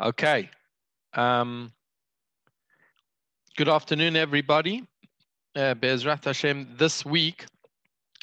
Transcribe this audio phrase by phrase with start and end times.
[0.00, 0.48] Okay.
[1.14, 1.72] Um,
[3.56, 4.86] good afternoon, everybody.
[5.56, 7.46] Uh, Bezrat Hashem, this week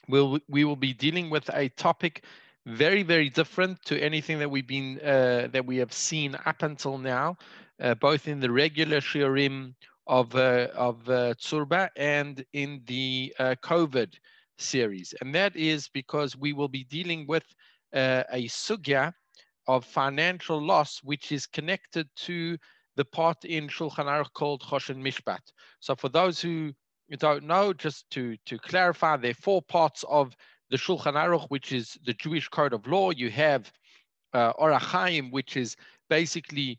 [0.07, 2.23] we'll, we will be dealing with a topic
[2.65, 6.97] very, very different to anything that we've been, uh, that we have seen up until
[6.97, 7.35] now,
[7.81, 9.73] uh, both in the regular shiurim
[10.07, 14.13] of, uh, of uh, Tzurba and in the uh, COVID
[14.57, 15.13] series.
[15.19, 17.43] And that is because we will be dealing with
[17.93, 19.13] uh, a sugya
[19.67, 22.57] of financial loss, which is connected to
[22.95, 25.39] the part in Shulchan Aruch called Choshen Mishpat.
[25.79, 26.73] So for those who
[27.19, 30.35] don't know, just to, to clarify, there are four parts of
[30.69, 33.11] the Shulchan Aruch, which is the Jewish code of law.
[33.11, 33.71] You have
[34.33, 35.75] uh, Orach which is
[36.09, 36.77] basically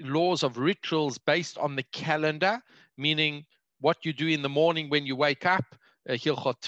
[0.00, 2.60] laws of rituals based on the calendar,
[2.96, 3.44] meaning
[3.80, 5.64] what you do in the morning when you wake up,
[6.08, 6.60] uh, Hilchot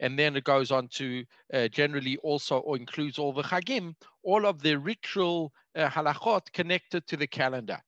[0.00, 4.46] and then it goes on to uh, generally also or includes all the Chagim, all
[4.46, 7.78] of the ritual uh, halachot connected to the calendar.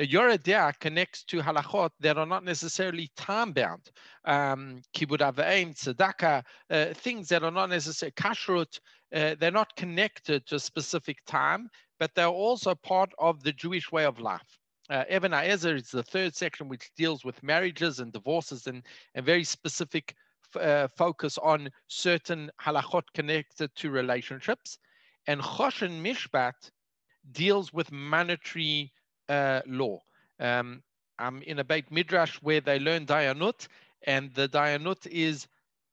[0.00, 3.90] Uh, Yoreh connects to halachot that are not necessarily time-bound.
[4.24, 8.78] Um, Kibud Aveim, tzedakah, uh, things that are not necessarily kashrut,
[9.14, 11.68] uh, they're not connected to a specific time,
[12.00, 14.58] but they're also part of the Jewish way of life.
[14.88, 18.82] Uh, Even HaEzer is the third section, which deals with marriages and divorces and,
[19.14, 20.14] and very specific
[20.56, 24.78] uh, focus on certain halachot connected to relationships.
[25.26, 26.70] And Choshen Mishpat
[27.30, 28.92] deals with monetary
[29.28, 30.00] uh, law.
[30.40, 30.82] Um,
[31.18, 33.68] I'm in a Beit Midrash where they learn Dayanut,
[34.06, 35.46] and the Dayanut is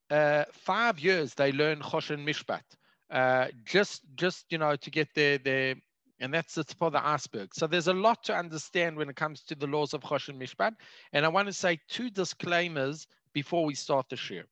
[0.10, 2.64] uh, five years they learn Choshen Mishpat.
[3.12, 5.76] Uh, just, just you know, to get their, their
[6.20, 7.54] and that's the tip of the iceberg.
[7.54, 10.74] So there's a lot to understand when it comes to the laws of Choshen Mishpat.
[11.14, 14.46] And I want to say two disclaimers before we start the share.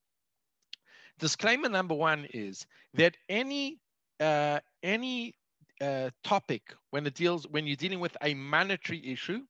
[1.19, 3.79] Disclaimer number one is that any
[4.19, 5.35] uh, any
[5.81, 9.41] uh, topic when it deals when you're dealing with a monetary issue,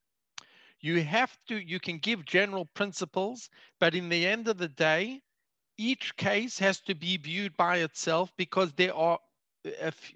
[0.81, 3.49] you have to you can give general principles,
[3.79, 5.21] but in the end of the day,
[5.77, 9.19] each case has to be viewed by itself because there are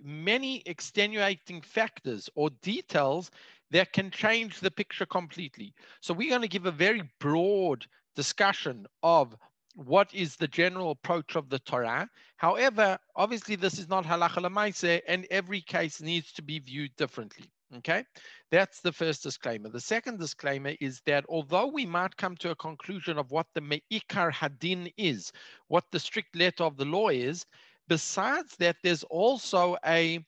[0.03, 3.31] many extenuating factors or details
[3.71, 5.73] that can change the picture completely.
[6.01, 7.85] So we're going to give a very broad
[8.15, 9.35] discussion of
[9.75, 12.09] what is the general approach of the Torah.
[12.37, 17.49] However, obviously this is not halacha lemaise, and every case needs to be viewed differently.
[17.77, 18.03] Okay,
[18.51, 19.69] that's the first disclaimer.
[19.69, 23.61] The second disclaimer is that although we might come to a conclusion of what the
[23.61, 25.31] me'ikar hadin is,
[25.67, 27.45] what the strict letter of the law is,
[27.87, 30.19] besides that, there's also a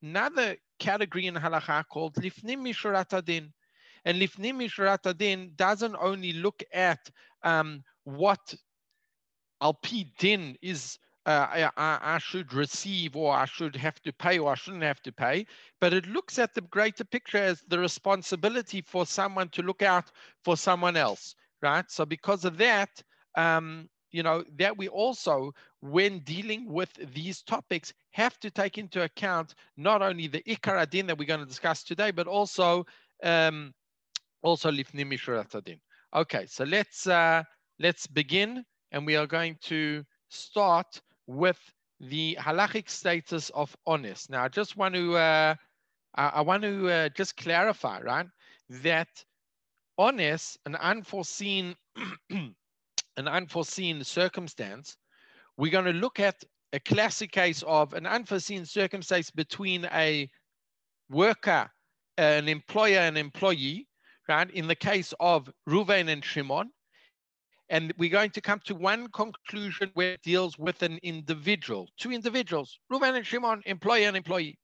[0.00, 3.52] another category in halacha called lifnim mishurat adin.
[4.04, 7.10] And lifnim mishurat adin doesn't only look at
[7.42, 8.54] um, what
[9.62, 14.50] alpi din is uh, I, I, should receive or I should have to pay or
[14.50, 15.46] I shouldn't have to pay,
[15.80, 20.10] but it looks at the greater picture as the responsibility for someone to look out
[20.42, 21.88] for someone else, right?
[21.88, 22.90] So because of that,
[23.36, 29.02] um, you know, that we also, when dealing with these topics, have to take into
[29.04, 32.84] account not only the ikar adin that we're going to discuss today, but also
[33.22, 33.72] um,
[34.42, 35.80] also lifnim.
[36.14, 37.42] Okay, so let's uh,
[37.78, 41.58] let's begin and we are going to start with
[42.00, 44.28] the halachic status of ones.
[44.28, 45.54] Now, I just want to, uh,
[46.14, 48.26] I want to uh, just clarify, right,
[48.68, 49.08] that
[49.96, 51.74] ones, an unforeseen,
[52.30, 52.54] an
[53.16, 54.96] unforeseen circumstance,
[55.56, 56.42] we're going to look at
[56.72, 60.28] a classic case of an unforeseen circumstance between a
[61.10, 61.70] worker,
[62.16, 63.86] an employer and employee,
[64.28, 64.50] right?
[64.50, 66.70] In the case of Reuven and Shimon,
[67.68, 72.12] and we're going to come to one conclusion where it deals with an individual, two
[72.12, 74.58] individuals, Reuven and Shimon, employer and employee.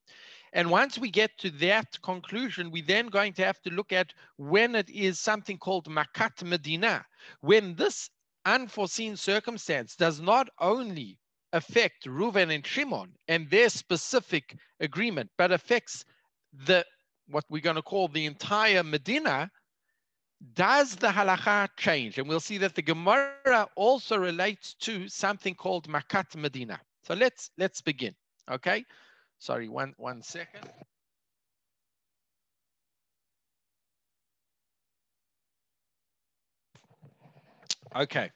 [0.53, 4.13] And once we get to that conclusion, we're then going to have to look at
[4.37, 7.05] when it is something called Makat Medina,
[7.41, 8.09] when this
[8.45, 11.17] unforeseen circumstance does not only
[11.53, 16.05] affect Reuven and Shimon and their specific agreement, but affects
[16.53, 16.85] the
[17.29, 19.49] what we're going to call the entire Medina,
[20.53, 22.17] does the halacha change?
[22.17, 26.79] And we'll see that the Gemara also relates to something called Makat Medina.
[27.03, 28.15] So let's let's begin.
[28.49, 28.85] Okay.
[29.39, 30.69] Sorry, one one second.
[37.95, 38.29] Okay,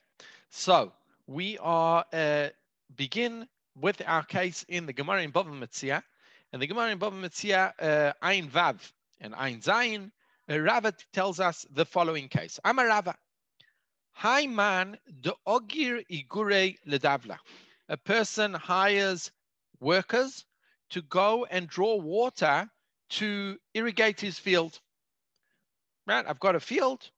[0.49, 0.91] so
[1.27, 2.47] we are uh,
[2.95, 3.47] begin
[3.79, 6.01] with our case in the Gemara in Bava Metzia,
[6.53, 8.75] and the Gemara in Bava Metzia, Ein Vav
[9.19, 10.11] and Ein Zayin
[10.47, 12.59] Rava tells us the following case.
[12.63, 13.15] I'm a Rava.
[14.11, 17.37] Hi man, the ogir igure ledavla.
[17.89, 19.31] A person hires
[19.79, 20.45] workers
[20.91, 22.69] to go and draw water
[23.09, 24.79] to irrigate his field.
[26.05, 27.09] Right, I've got a field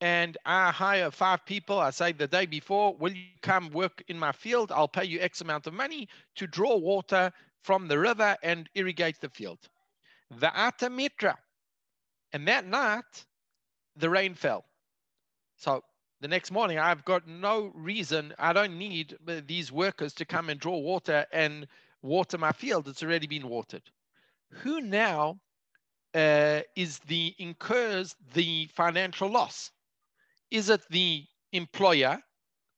[0.00, 1.80] and I hire five people.
[1.80, 4.70] I say the day before, will you come work in my field?
[4.70, 7.32] I'll pay you X amount of money to draw water
[7.66, 9.58] from the river and irrigate the field.
[10.38, 11.36] The Mitra.
[12.32, 13.26] And that night,
[13.96, 14.64] the rain fell.
[15.56, 15.82] So
[16.20, 19.16] the next morning, I've got no reason, I don't need
[19.48, 21.66] these workers to come and draw water and
[22.02, 22.86] water my field.
[22.86, 23.82] It's already been watered.
[24.62, 25.40] Who now
[26.14, 29.72] uh, is the incurs the financial loss?
[30.52, 32.20] Is it the employer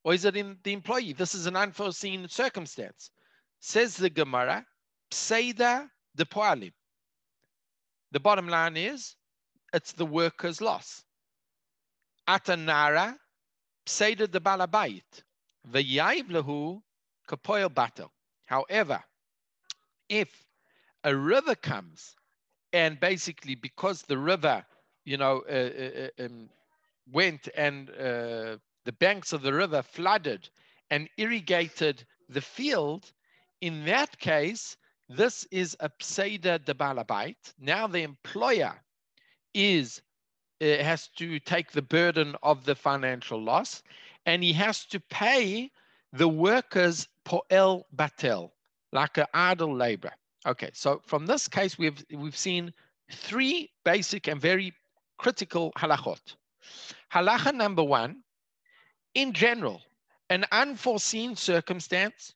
[0.02, 1.12] or is it in the employee?
[1.12, 3.10] This is an unforeseen circumstance.
[3.60, 4.64] Says the Gemara,
[5.10, 6.72] Pseida de Poalim.
[8.12, 9.16] The bottom line is
[9.72, 11.04] it's the worker's loss.
[12.28, 13.16] Atanara,
[13.86, 15.02] Pseida de Balabait.
[15.70, 16.80] V'yaiv lehu
[17.28, 18.08] kapoil bato.
[18.46, 19.02] However,
[20.08, 20.44] if
[21.04, 22.14] a river comes
[22.72, 24.64] and basically because the river,
[25.04, 26.48] you know, uh, uh um,
[27.10, 30.48] went and uh, the banks of the river flooded
[30.90, 33.12] and irrigated the field,
[33.60, 34.76] in that case,
[35.08, 37.36] this is a pseida de balabait.
[37.58, 38.74] Now the employer
[39.54, 40.02] is
[40.60, 43.82] uh, has to take the burden of the financial loss,
[44.26, 45.70] and he has to pay
[46.12, 48.50] the workers poel batel,
[48.92, 50.12] like an idle labor.
[50.46, 52.72] Okay, so from this case, we've we've seen
[53.10, 54.72] three basic and very
[55.16, 56.36] critical halachot.
[57.12, 58.22] Halacha number one,
[59.14, 59.80] in general,
[60.28, 62.34] an unforeseen circumstance,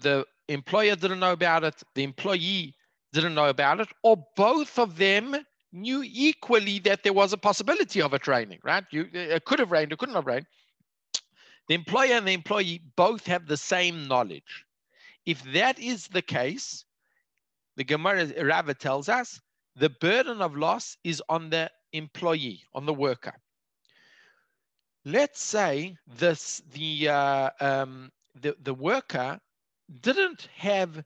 [0.00, 2.74] the employer didn't know about it, the employee
[3.12, 5.36] didn't know about it, or both of them
[5.72, 8.84] knew equally that there was a possibility of it raining, right?
[8.90, 10.46] You, it could have rained, it couldn't have rained.
[11.68, 14.64] The employer and the employee both have the same knowledge.
[15.24, 16.84] If that is the case,
[17.76, 19.40] the Gemara Rava tells us
[19.74, 23.34] the burden of loss is on the employee, on the worker.
[25.04, 29.38] Let's say this the uh, um, the the worker
[30.00, 31.02] didn't have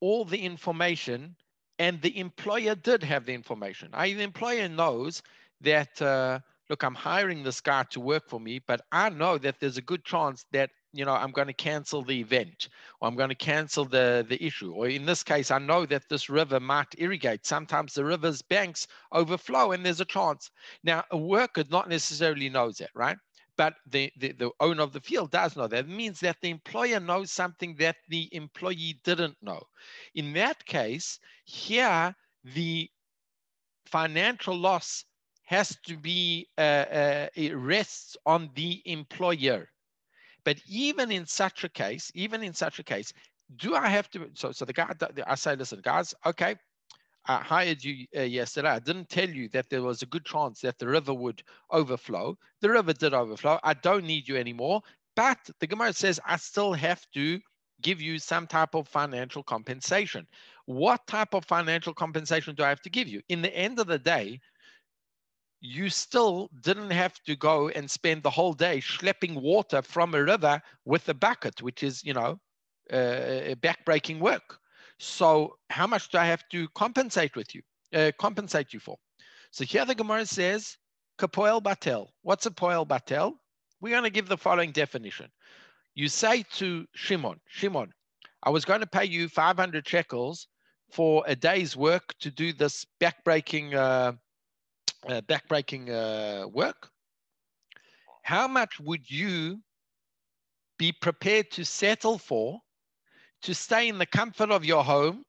[0.00, 1.36] all the information,
[1.78, 3.90] and the employer did have the information.
[3.92, 5.22] I, the employer knows
[5.60, 9.60] that uh, look, I'm hiring this guy to work for me, but I know that
[9.60, 12.68] there's a good chance that you know, I'm going to cancel the event
[13.00, 14.72] or I'm going to cancel the, the issue.
[14.72, 17.44] Or in this case, I know that this river might irrigate.
[17.44, 20.50] Sometimes the river's banks overflow and there's a chance.
[20.84, 23.16] Now, a worker not necessarily knows that, right?
[23.56, 25.88] But the, the, the owner of the field does know that.
[25.88, 29.62] Means that the employer knows something that the employee didn't know.
[30.14, 32.90] In that case, here, the
[33.86, 35.04] financial loss
[35.44, 39.68] has to be, uh, uh, it rests on the employer
[40.44, 43.12] but even in such a case, even in such a case,
[43.56, 44.30] do I have to?
[44.34, 44.92] So, so the guy,
[45.26, 46.56] I say, listen, guys, okay,
[47.26, 48.68] I hired you uh, yesterday.
[48.68, 52.36] I didn't tell you that there was a good chance that the river would overflow.
[52.60, 53.58] The river did overflow.
[53.62, 54.82] I don't need you anymore.
[55.16, 57.40] But the Gemara says I still have to
[57.82, 60.26] give you some type of financial compensation.
[60.66, 63.22] What type of financial compensation do I have to give you?
[63.28, 64.40] In the end of the day,
[65.60, 70.22] you still didn't have to go and spend the whole day schlepping water from a
[70.22, 72.38] river with a bucket, which is, you know,
[72.92, 74.58] uh, backbreaking work.
[74.98, 77.62] So how much do I have to compensate with you,
[77.94, 78.96] uh, compensate you for?
[79.50, 80.76] So here the Gemara says,
[81.18, 82.08] kapoel batel.
[82.22, 83.34] What's a poel batel?
[83.80, 85.30] We're going to give the following definition.
[85.94, 87.92] You say to Shimon, Shimon,
[88.42, 90.48] I was going to pay you 500 shekels
[90.90, 94.12] for a day's work to do this backbreaking uh,
[95.08, 96.88] uh, backbreaking uh, work,
[98.22, 99.60] how much would you
[100.78, 102.60] be prepared to settle for
[103.44, 105.24] to stay in the comfort of your home?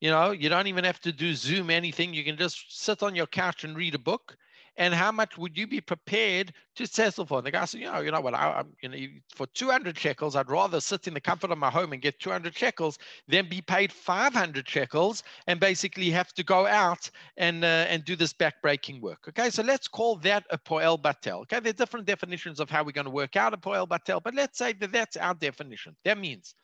[0.00, 2.14] You know, you don't even have to do Zoom anything.
[2.14, 4.36] You can just sit on your couch and read a book
[4.76, 7.38] and how much would you be prepared to settle for?
[7.38, 8.96] And the guy said, you know, you know what, I, am you know,
[9.34, 12.56] for 200 shekels, I'd rather sit in the comfort of my home and get 200
[12.56, 12.98] shekels
[13.28, 18.16] than be paid 500 shekels and basically have to go out and uh, and do
[18.16, 19.26] this backbreaking work.
[19.28, 21.42] Okay, so let's call that a poel batel.
[21.42, 24.22] Okay, there are different definitions of how we're going to work out a poel batel,
[24.22, 25.94] but let's say that that's our definition.
[26.04, 26.54] That means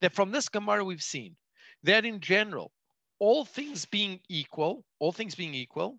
[0.00, 1.36] that from this Gemara we've seen
[1.82, 2.72] that in general,
[3.18, 5.98] all things being equal, all things being equal,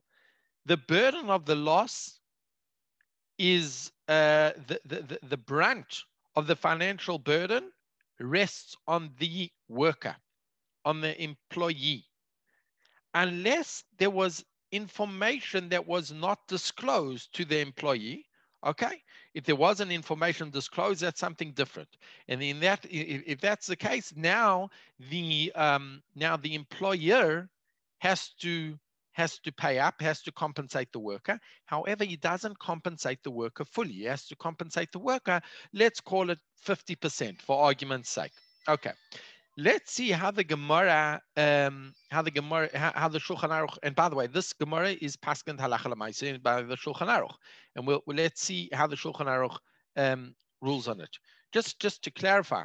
[0.66, 2.20] the burden of the loss
[3.38, 6.04] is uh, the, the, the brunt
[6.36, 7.72] of the financial burden
[8.20, 10.16] rests on the worker,
[10.86, 12.06] on the employee.
[13.14, 18.26] Unless there was information that was not disclosed to the employee,
[18.66, 19.02] okay?
[19.34, 21.90] If there was an information disclosed, that's something different.
[22.28, 24.70] And in that, if, that's the case, now
[25.10, 27.50] the um, now the employer
[28.00, 28.78] has to
[29.14, 31.40] has to pay up, has to compensate the worker.
[31.66, 33.94] However, he doesn't compensate the worker fully.
[33.94, 35.40] He has to compensate the worker,
[35.72, 38.32] let's call it 50% for argument's sake.
[38.68, 38.92] Okay.
[39.56, 43.94] Let's see how the Gemara, um, how the Gemara, how, how, the Shulchan Aruch, and
[43.96, 47.36] by the way, this Gemara is Paskant Halacha Lamaisi by the Shulchan Aruch,
[47.76, 49.56] and we'll, we'll, let's see how the Shulchan Aruch
[49.96, 51.16] um, rules on it.
[51.52, 52.64] Just, just to clarify,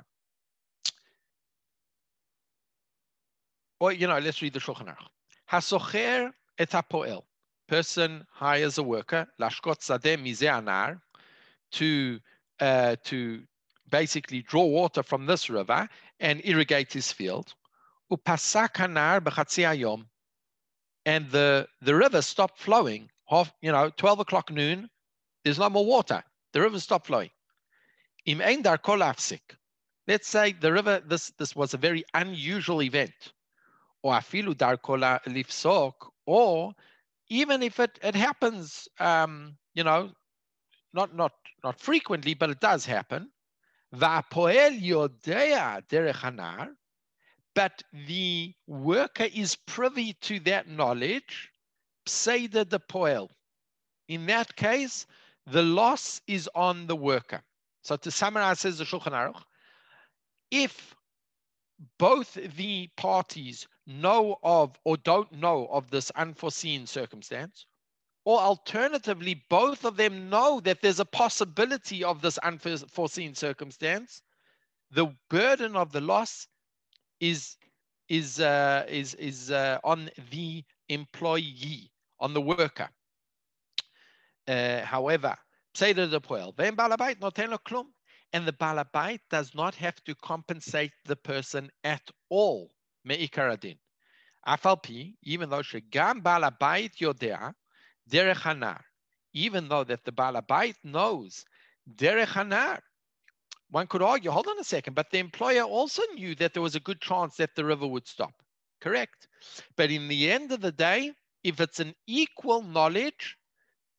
[3.81, 5.09] or you know, let's read the Shulchan Aruch.
[5.51, 6.75] Hasocher et.
[7.69, 10.99] Person hires a worker, lashkot sadeh mize
[11.73, 12.19] to
[12.61, 13.43] uh, to
[13.91, 15.89] basically draw water from this river
[16.21, 17.55] and irrigate his field.
[18.11, 20.05] Hanar
[21.05, 23.11] And the, the river stopped flowing.
[23.27, 24.89] Half, you know, 12 o'clock noon,
[25.45, 26.23] there's no more water.
[26.53, 27.31] The river stopped flowing.
[28.25, 33.33] Im ein dar kol Let's say the river, this, this was a very unusual event
[34.03, 35.93] or afilu darkola lifsok,
[36.27, 36.73] or
[37.29, 40.11] even if it, it happens, um, you know,
[40.95, 41.33] not, not,
[41.63, 43.31] not frequently, but it does happen,
[43.95, 46.77] Va'poel yodea derech hanar,
[47.55, 51.51] but the worker is privy to that knowledge,
[52.07, 53.29] pseida depoel.
[54.09, 55.07] In that case,
[55.47, 57.43] the loss is on the worker.
[57.83, 59.43] So to summarize, says the Shulchan Aruch,
[60.51, 60.95] if
[61.99, 67.67] both the parties know of or don't know of this unforeseen circumstance,
[68.29, 74.21] or alternatively, both of them know that there's a possibility of this unforeseen circumstance,
[74.91, 76.47] the burden of the loss
[77.21, 77.57] is
[78.11, 82.91] is uh, is is uh, on the employee, on the worker.
[84.47, 85.35] Uh, however,
[85.75, 87.39] pseida depuel, then balabait not
[88.35, 92.71] and the balabait does not have to compensate the person at all
[93.07, 93.79] me'ikar adin.
[94.47, 97.55] Afalpi, even though she shegam balabait yodea
[98.09, 98.81] derech hanar,
[99.33, 101.45] even though that the balabait knows
[101.97, 102.81] derech hanar,
[103.71, 106.75] one could argue, hold on a second, but the employer also knew that there was
[106.75, 108.33] a good chance that the river would stop.
[108.81, 109.29] Correct.
[109.77, 111.13] But in the end of the day,
[111.45, 113.37] if it's an equal knowledge,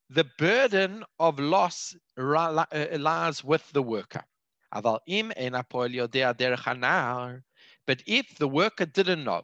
[0.09, 2.65] the burden of loss uh,
[2.97, 4.23] lies with the worker.
[4.71, 5.01] But
[8.05, 9.43] if the worker didn't know,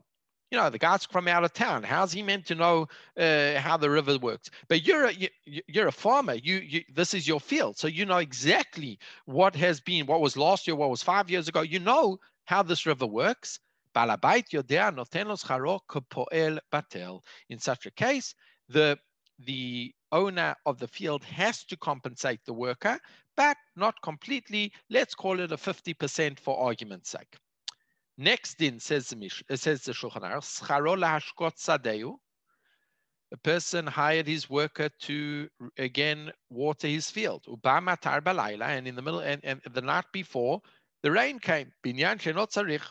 [0.55, 1.83] you know, the guy's from out of town.
[1.83, 2.87] How's he meant to know
[3.19, 4.49] uh, how the river works?
[4.69, 5.27] But you're a, you,
[5.67, 6.35] you're a farmer.
[6.35, 10.37] You, you this is your field, so you know exactly what has been, what was
[10.37, 11.59] last year, what was five years ago.
[11.59, 13.59] You know how this river works.
[13.93, 14.17] In
[17.59, 18.35] such a case,
[18.69, 18.97] the
[19.39, 22.97] the owner of the field has to compensate the worker,
[23.35, 24.71] but not completely.
[24.89, 27.35] Let's call it a 50% for argument's sake.
[28.17, 32.17] Next in says the Mish, uh, says the Shulchan Aruch,
[33.31, 37.43] A person hired his worker to again water his field.
[37.47, 38.21] Ubama tar
[38.61, 40.61] and in the middle and, and the night before,
[41.03, 41.73] the rain came.
[41.83, 42.89] Binyan shenot tzarich.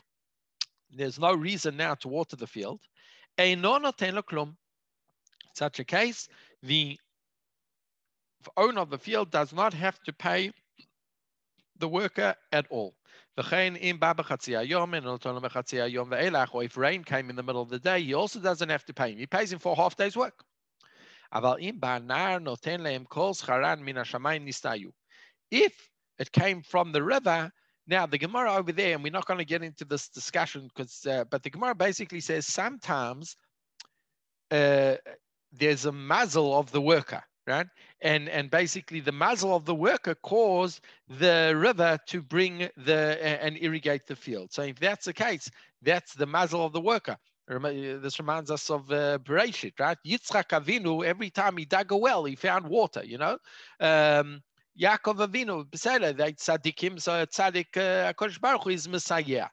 [0.90, 2.81] There's no reason now to water the field.
[3.38, 3.64] In
[5.54, 6.28] such a case,
[6.62, 6.99] the
[8.57, 10.52] owner of the field does not have to pay
[11.78, 12.95] the worker at all.
[13.37, 17.62] V'chein im ba b'chatzi hayom b'chatzi hayom ve'elach, or if rain came in the middle
[17.62, 19.19] of the day, he also doesn't have to pay him.
[19.19, 20.45] He pays him for half day's work.
[21.35, 24.93] Aval im noten lehem kol scharan min hashamayim nistayu.
[25.50, 25.73] If
[26.19, 27.50] it came from the river,
[27.88, 31.05] now the Gemara over there, and we're not going to get into this discussion because,
[31.07, 33.37] uh, but the Gemara basically says sometimes
[34.53, 34.95] uh,
[35.53, 37.67] there's a mazal of the worker right?
[38.01, 43.57] And and basically the mazal of the worker caused the river to bring the and
[43.59, 44.53] irrigate the field.
[44.53, 45.51] So if that's the case,
[45.83, 47.17] that's the mazal of the worker.
[47.47, 49.99] This reminds us of uh, Bereshit, right?
[50.07, 53.37] Yitzchak Avinu, every time he dug a well, he found water, you know?
[53.81, 54.41] Um,
[54.81, 59.49] Yaakov Avinu, Besele, they tzaddikim, so tzaddik uh, HaKadosh Baruch Hu is Messiah.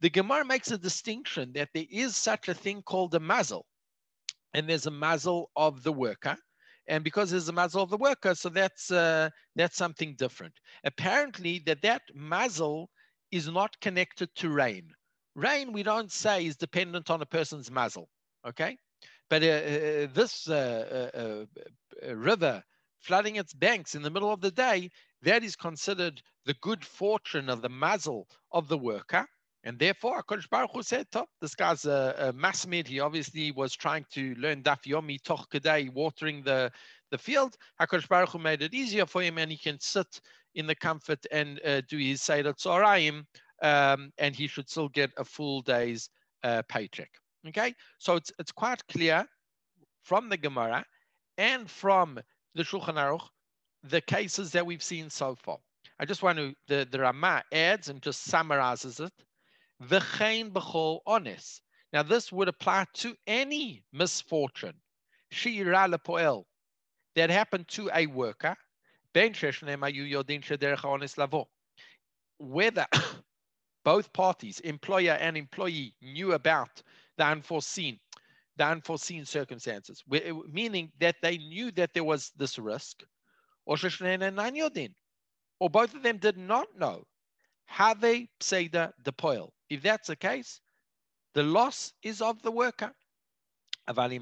[0.00, 3.62] The Gemara makes a distinction that there is such a thing called a mazal,
[4.54, 6.36] and there's a mazal of the worker,
[6.86, 10.54] and because there's a mazal of the worker, so that's uh, that's something different.
[10.84, 12.86] Apparently, that that mazal
[13.30, 14.90] is not connected to rain.
[15.34, 18.06] Rain, we don't say, is dependent on a person's mazal.
[18.46, 18.76] Okay,
[19.30, 21.44] but uh, uh, this uh, uh,
[22.06, 22.62] uh, river
[23.00, 24.90] flooding its banks in the middle of the day,
[25.22, 29.26] that is considered the good fortune of the mazal of the worker.
[29.64, 32.86] And therefore, HaKadosh Baruch Hu said, Top, this guy's a, a masmid.
[32.86, 36.70] He obviously was trying to learn Daf Yomi Toch Kedai, watering the,
[37.10, 37.56] the field.
[37.80, 40.20] HaKadosh Baruch Hu made it easier for him and he can sit
[40.54, 43.24] in the comfort and uh, do his Seder Tzorayim,
[43.62, 46.08] um, and he should still get a full day's
[46.42, 47.10] uh, paycheck.
[47.48, 49.26] Okay, so it's it's quite clear
[50.02, 50.84] from the Gemara
[51.36, 52.18] and from
[52.54, 53.26] the Shulchan Aruch
[53.82, 55.58] the cases that we've seen so far.
[55.98, 59.12] I just want to the the Rama adds and just summarizes it.
[59.88, 61.60] V'chein b'chol ones.
[61.92, 64.74] Now this would apply to any misfortune.
[65.30, 66.44] She'ira lepoel
[67.14, 68.56] that happened to a worker.
[69.12, 71.48] Ben sheshnemayu yodin shederech ones lavo.
[72.38, 72.86] Whether
[73.84, 76.82] both parties, employer and employee, knew about
[77.16, 78.00] the unforeseen,
[78.56, 80.02] the unforeseen circumstances,
[80.50, 83.04] meaning that they knew that there was this risk,
[83.66, 83.76] or
[85.60, 87.06] or both of them did not know.
[87.66, 88.00] Have
[88.40, 89.53] pseida depoil.
[89.70, 90.60] If that's the case,
[91.34, 92.92] the loss is of the worker.
[93.86, 94.12] But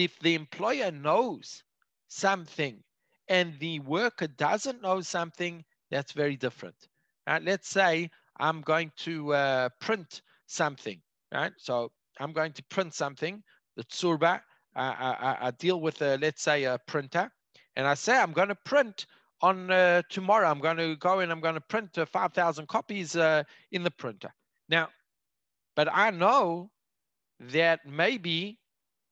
[0.00, 1.64] if the employer knows
[2.08, 2.82] something
[3.28, 6.88] and the worker doesn't know something, that's very different.
[7.26, 7.42] Right?
[7.42, 11.00] Let's say I'm going to uh, print something,
[11.32, 11.52] right?
[11.58, 13.42] So I'm going to print something,
[13.76, 14.40] the Tzurba,
[14.74, 17.30] I, I, I deal with, a, let's say, a printer,
[17.76, 19.06] and I say I'm going to print
[19.42, 20.48] on uh, tomorrow.
[20.48, 23.90] I'm going to go and I'm going to print uh, 5,000 copies uh, in the
[23.90, 24.32] printer.
[24.68, 24.88] Now,
[25.74, 26.70] but I know
[27.40, 28.58] that maybe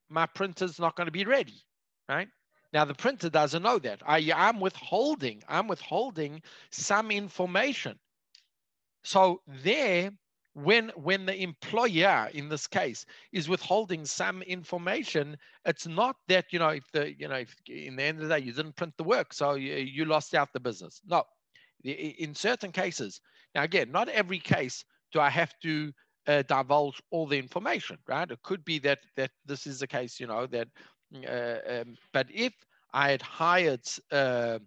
[0.09, 1.61] my printer's not going to be ready,
[2.07, 2.27] right?
[2.73, 4.01] Now the printer doesn't know that.
[4.05, 7.99] I, I'm withholding, I'm withholding some information.
[9.03, 10.11] So there,
[10.53, 16.59] when when the employer in this case is withholding some information, it's not that you
[16.59, 18.93] know if the you know if in the end of the day you didn't print
[18.97, 21.01] the work, so you, you lost out the business.
[21.05, 21.23] No,
[21.83, 23.21] in certain cases.
[23.55, 25.91] Now again, not every case do I have to
[26.27, 28.29] uh, divulge all the information, right?
[28.29, 30.67] It could be that that this is the case, you know, that
[31.27, 32.53] uh, um, but if
[32.93, 34.59] I had hired, uh,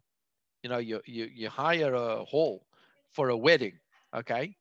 [0.62, 2.67] you know, you, you, you hire a hall
[3.13, 3.78] for a wedding,
[4.15, 4.54] okay?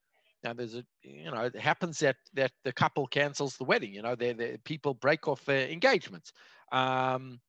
[0.43, 3.93] Now there's a, you know, it happens that that the couple cancels the wedding.
[3.93, 6.33] You know, they the people break off uh, engagements.
[6.71, 7.39] Um,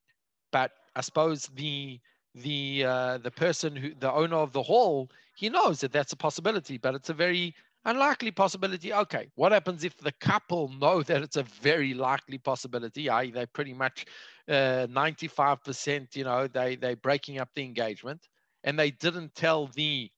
[0.52, 2.00] but I suppose the
[2.35, 6.16] the uh, the person who the owner of the hall he knows that that's a
[6.16, 7.54] possibility, but it's a very
[7.85, 8.92] unlikely possibility.
[8.92, 13.11] Okay, what happens if the couple know that it's a very likely possibility?
[13.11, 14.07] I they pretty much
[14.48, 18.28] uh, 95%, you know, they they breaking up the engagement,
[18.64, 20.11] and they didn't tell the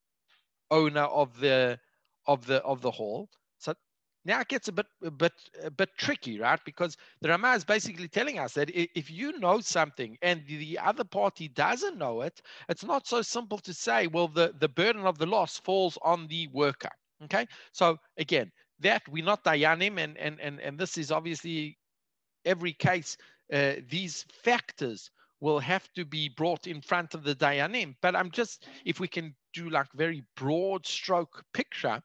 [0.71, 1.79] owner of the
[2.27, 3.29] of the of the hall.
[3.59, 3.75] So
[4.25, 6.61] now it gets a bit a bit a bit tricky, right?
[6.65, 11.05] Because the Rama is basically telling us that if you know something and the other
[11.05, 15.19] party doesn't know it, it's not so simple to say, well, the, the burden of
[15.19, 16.91] the loss falls on the worker.
[17.25, 21.79] Okay, so again, that we're not dayanim, and and and and this is obviously
[22.45, 23.17] every case.
[23.53, 25.09] Uh, these factors
[25.41, 27.95] will have to be brought in front of the dayanim.
[28.01, 32.01] But I'm just, if we can do like very broad stroke picture,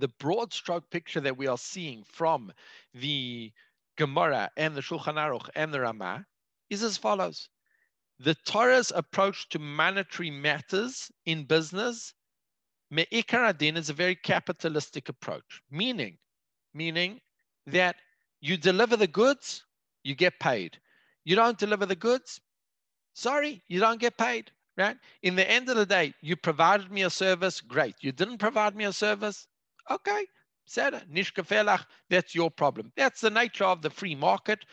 [0.00, 2.52] the broad stroke picture that we are seeing from
[2.94, 3.52] the
[3.96, 6.26] Gemara and the Shulchan Aruch and the Ramah
[6.70, 7.48] is as follows.
[8.18, 12.14] The Torah's approach to monetary matters in business
[12.90, 16.18] Me'ikar adin is a very capitalistic approach, meaning,
[16.74, 17.20] meaning
[17.66, 17.96] that
[18.40, 19.64] you deliver the goods,
[20.02, 20.78] you get paid.
[21.24, 22.40] You don't deliver the goods,
[23.14, 24.96] sorry, you don't get paid, right?
[25.22, 27.94] In the end of the day, you provided me a service, great.
[28.00, 29.46] You didn't provide me a service,
[29.90, 30.26] okay,
[30.66, 32.92] said nishkafelach, that's your problem.
[32.96, 34.64] That's the nature of the free market.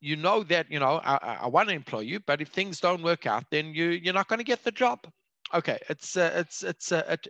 [0.00, 3.02] You know that, you know, I, I want to employ you, but if things don't
[3.02, 5.06] work out, then you, you're not going to get the job.
[5.54, 7.28] Okay, it's uh, it's it's uh, at,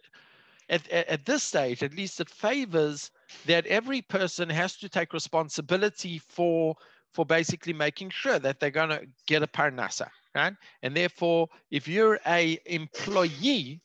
[0.69, 3.11] at, at this stage, at least, it favors
[3.47, 6.75] that every person has to take responsibility for
[7.12, 10.55] for basically making sure that they're going to get a parnasa, right?
[10.83, 13.81] And therefore, if you're a employee,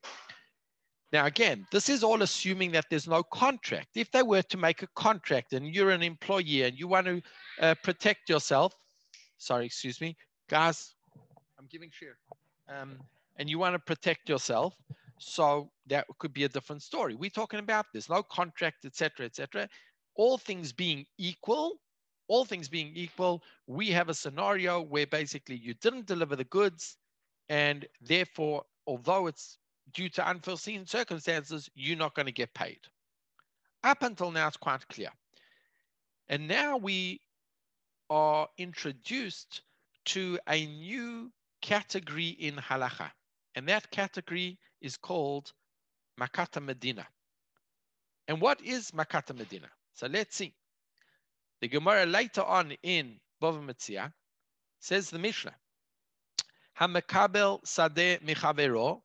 [1.11, 3.89] now again, this is all assuming that there's no contract.
[3.95, 7.21] If they were to make a contract and you're an employee and you want to
[7.61, 8.73] uh, protect yourself,
[9.37, 10.17] sorry, excuse me,
[10.49, 10.95] guys,
[11.57, 12.15] I'm giving shiur.
[12.69, 12.97] Um,
[13.37, 14.75] and you want to protect yourself.
[15.19, 17.15] So that could be a different story.
[17.15, 19.67] We're talking about there's no contract, etc., etc.
[20.15, 21.79] All things being equal,
[22.27, 26.97] all things being equal, we have a scenario where basically you didn't deliver the goods,
[27.49, 29.57] and therefore, although it's
[29.93, 32.79] due to unforeseen circumstances, you're not going to get paid.
[33.83, 35.09] Up until now, it's quite clear.
[36.29, 37.21] And now we
[38.09, 39.61] are introduced
[40.05, 43.11] to a new category in halacha.
[43.55, 45.51] And that category is called
[46.19, 47.07] Makata Medina.
[48.27, 49.67] And what is Makata Medina?
[49.93, 50.53] So let's see.
[51.61, 54.13] The Gemara later on in Bava Metzia
[54.79, 55.55] says the Mishnah,
[56.79, 59.01] Hamakabel Sadeh Michavero,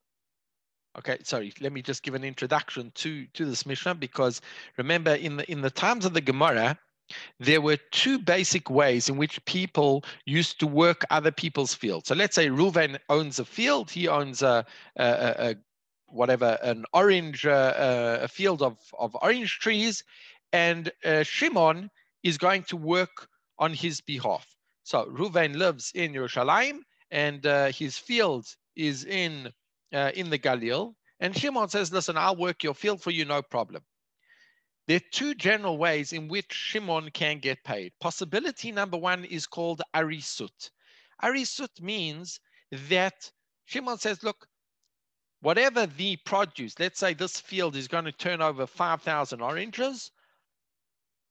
[0.99, 4.43] Okay, sorry, let me just give an introduction to, to this Mishnah because
[4.77, 6.79] remember in the, in the times of the Gemara,
[7.41, 12.09] there were two basic ways in which people used to work other people's fields.
[12.09, 15.57] So let's say Reuven owns a field, he owns a, a, a
[16.07, 20.05] whatever, an orange, uh, a field of, of orange trees,
[20.53, 21.91] and uh, Shimon
[22.23, 23.29] is going to work
[23.59, 24.47] on his behalf.
[24.85, 29.53] So Reuven lives in Yerushalayim, and uh, his field is in
[29.93, 30.95] uh, in the Galil.
[31.21, 33.83] And Shimon says, listen, I'll work your field for you, no problem.
[34.89, 37.93] There are two general ways in which Shimon can get paid.
[38.01, 40.71] Possibility number one is called arisut.
[41.23, 42.41] Arisut means
[42.89, 43.31] that
[43.67, 44.49] Shimon says, look,
[45.41, 50.11] whatever the produce, let's say this field is going to turn over 5,000 oranges,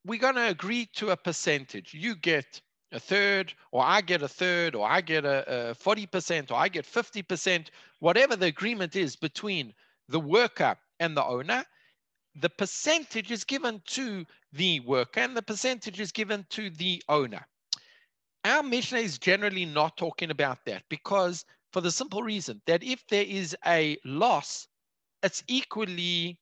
[0.06, 1.93] we're going to agree to a percentage.
[1.93, 6.51] You get a third, or I get a third, or I get a, a 40%,
[6.51, 7.67] or I get 50%,
[7.99, 9.73] whatever the agreement is between
[10.10, 11.63] the worker and the owner,
[12.36, 17.45] the percentage is given to the worker and the percentage is given to the owner.
[18.43, 23.06] Our Mishnah is generally not talking about that because for the simple reason that if
[23.08, 24.67] there is a loss,
[25.23, 26.39] it's equally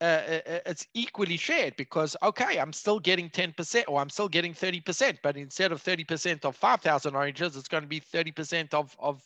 [0.00, 4.28] uh, uh, uh, it's equally shared because okay i'm still getting 10% or i'm still
[4.28, 8.94] getting 30% but instead of 30% of 5000 oranges it's going to be 30% of,
[8.98, 9.22] of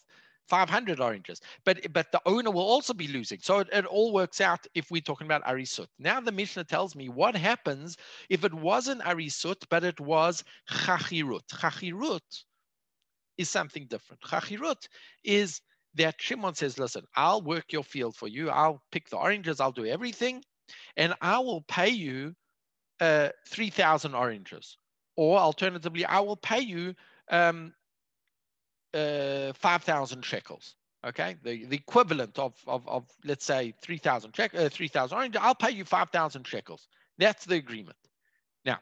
[0.51, 1.41] 500 oranges.
[1.65, 3.39] But but the owner will also be losing.
[3.41, 5.87] So it, it all works out if we're talking about arisut.
[5.99, 7.97] Now the mishnah tells me what happens
[8.29, 11.47] if it wasn't arisut but it was chachirut.
[11.53, 12.45] Chachirut
[13.39, 14.21] is something different.
[14.23, 14.89] Chachirut
[15.25, 15.61] is
[15.95, 18.51] that Shimon says, listen, I'll work your field for you.
[18.51, 19.61] I'll pick the oranges.
[19.61, 20.43] I'll do everything
[20.97, 22.35] and I will pay you
[23.01, 24.77] uh, 3,000 oranges.
[25.17, 26.95] Or alternatively, I will pay you
[27.31, 27.73] um,
[28.95, 30.75] uh, 5,000 shekels.
[31.07, 35.55] Okay, the, the equivalent of, of, of let's say 3,000 check, uh, 3,000 oranges, I'll
[35.55, 36.89] pay you 5,000 shekels.
[37.17, 37.97] That's the agreement.
[38.67, 38.79] Now,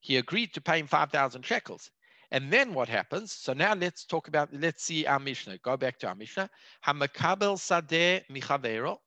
[0.00, 1.90] he agreed to pay him 5,000 shekels.
[2.30, 3.32] And then what happens?
[3.32, 5.58] So now let's talk about, let's see our Mishnah.
[5.58, 6.50] Go back to our Mishnah.
[6.84, 8.98] Hamakabel sadeh michavero.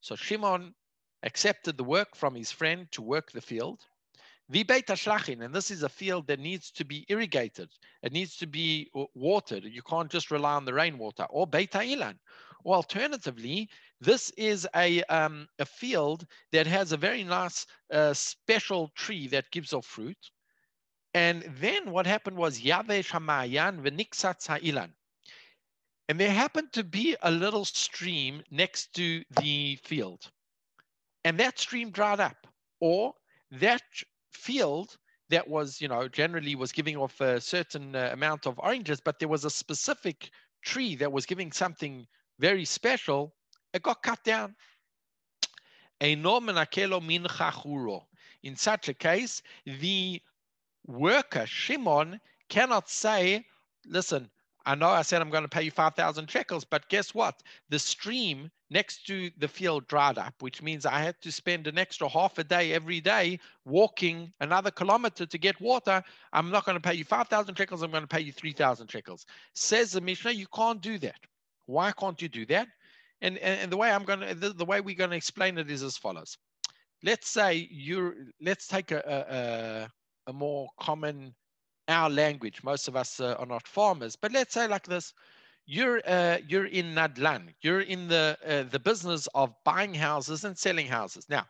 [0.00, 0.74] So Shimon
[1.22, 3.80] accepted the work from his friend to work the field.
[4.50, 7.68] Vibeit Ashlachin, and this is a field that needs to be irrigated.
[8.02, 9.64] It needs to be watered.
[9.64, 11.24] You can't just rely on the rainwater.
[11.24, 12.18] Or Beit Ilan.
[12.64, 13.68] Or alternatively,
[14.00, 19.50] this is a, um, a field that has a very nice uh, special tree that
[19.50, 20.30] gives off fruit.
[21.12, 24.92] And then what happened was Yavesh Hamayan v'niksat ha'ilan.
[26.08, 30.30] And there happened to be a little stream next to the field
[31.28, 32.46] and that stream dried up
[32.80, 33.12] or
[33.50, 33.82] that
[34.32, 34.96] field
[35.28, 39.18] that was you know generally was giving off a certain uh, amount of oranges but
[39.18, 40.30] there was a specific
[40.62, 42.06] tree that was giving something
[42.38, 43.34] very special
[43.74, 44.56] it got cut down
[46.00, 46.22] in
[48.56, 50.22] such a case the
[50.86, 53.44] worker shimon cannot say
[53.84, 54.30] listen
[54.64, 57.42] I know I said I'm going to pay you 5,000 shekels, but guess what?
[57.70, 61.78] The stream next to the field dried up, which means I had to spend an
[61.78, 66.02] extra half a day every day walking another kilometer to get water.
[66.32, 67.82] I'm not going to pay you 5,000 shekels.
[67.82, 69.24] I'm going to pay you 3,000 shekels.
[69.54, 71.20] Says the Mishnah, you can't do that.
[71.66, 72.68] Why can't you do that?
[73.20, 75.58] And, and, and the way I'm going to, the, the way we're going to explain
[75.58, 76.36] it is as follows.
[77.02, 79.88] Let's say you're, let's take a,
[80.26, 81.34] a, a more common
[81.88, 82.62] our language.
[82.62, 85.12] Most of us are not farmers, but let's say like this:
[85.68, 90.56] you're uh, you're in Nadlan, you're in the uh, the business of buying houses and
[90.56, 91.26] selling houses.
[91.28, 91.46] Now,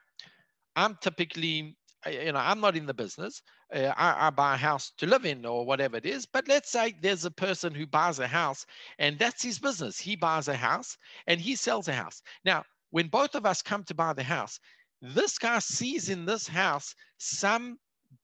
[0.74, 3.40] I'm typically, uh, you know, I'm not in the business.
[3.72, 6.26] Uh, I, I, buy a house to live in or whatever it is.
[6.26, 8.66] But let's say there's a person who buys a house
[8.98, 10.00] and that's his business.
[10.00, 12.22] He buys a house and he sells a house.
[12.44, 14.58] Now, when both of us come to buy the house,
[15.00, 17.78] this guy sees in this house some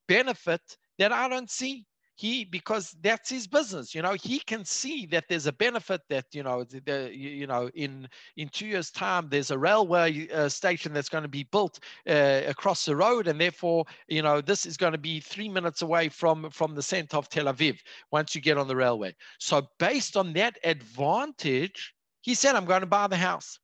[0.09, 0.62] benefit
[0.98, 5.24] that I don't see he because that's his business you know he can see that
[5.29, 9.50] there's a benefit that you know the, you know in in two years time there's
[9.50, 13.85] a railway uh, station that's going to be built uh, across the road and therefore
[14.09, 17.29] you know this is going to be three minutes away from from the center of
[17.29, 17.79] tel aviv
[18.12, 19.14] once you get on the railway.
[19.38, 23.59] So based on that advantage he said i'm going to buy the house.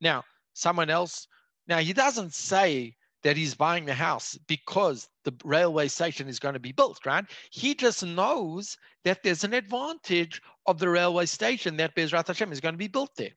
[0.00, 1.28] Now someone else
[1.66, 2.94] now he doesn't say
[3.26, 7.24] that he's buying the house because the railway station is going to be built, right?
[7.50, 12.60] He just knows that there's an advantage of the railway station that Bezrat Hashem is
[12.60, 13.32] going to be built there.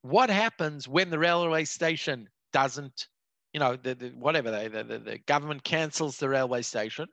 [0.00, 3.08] What happens when the railway station doesn't,
[3.52, 7.06] you know, the, the whatever, the, the, the government cancels the railway station?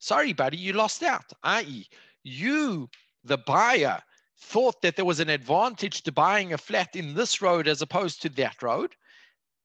[0.00, 1.86] Sorry, buddy, you lost out, i.e.,
[2.24, 2.90] you,
[3.22, 4.02] the buyer,
[4.36, 8.20] thought that there was an advantage to buying a flat in this road as opposed
[8.22, 8.96] to that road.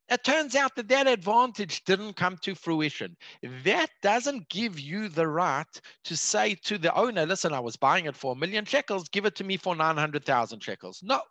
[0.10, 3.18] It turns out that that advantage didn't come to fruition.
[3.66, 8.06] That doesn't give you the right to say to the owner, listen, I was buying
[8.06, 11.02] it for a million shekels, give it to me for 900,000 shekels.
[11.04, 11.22] No,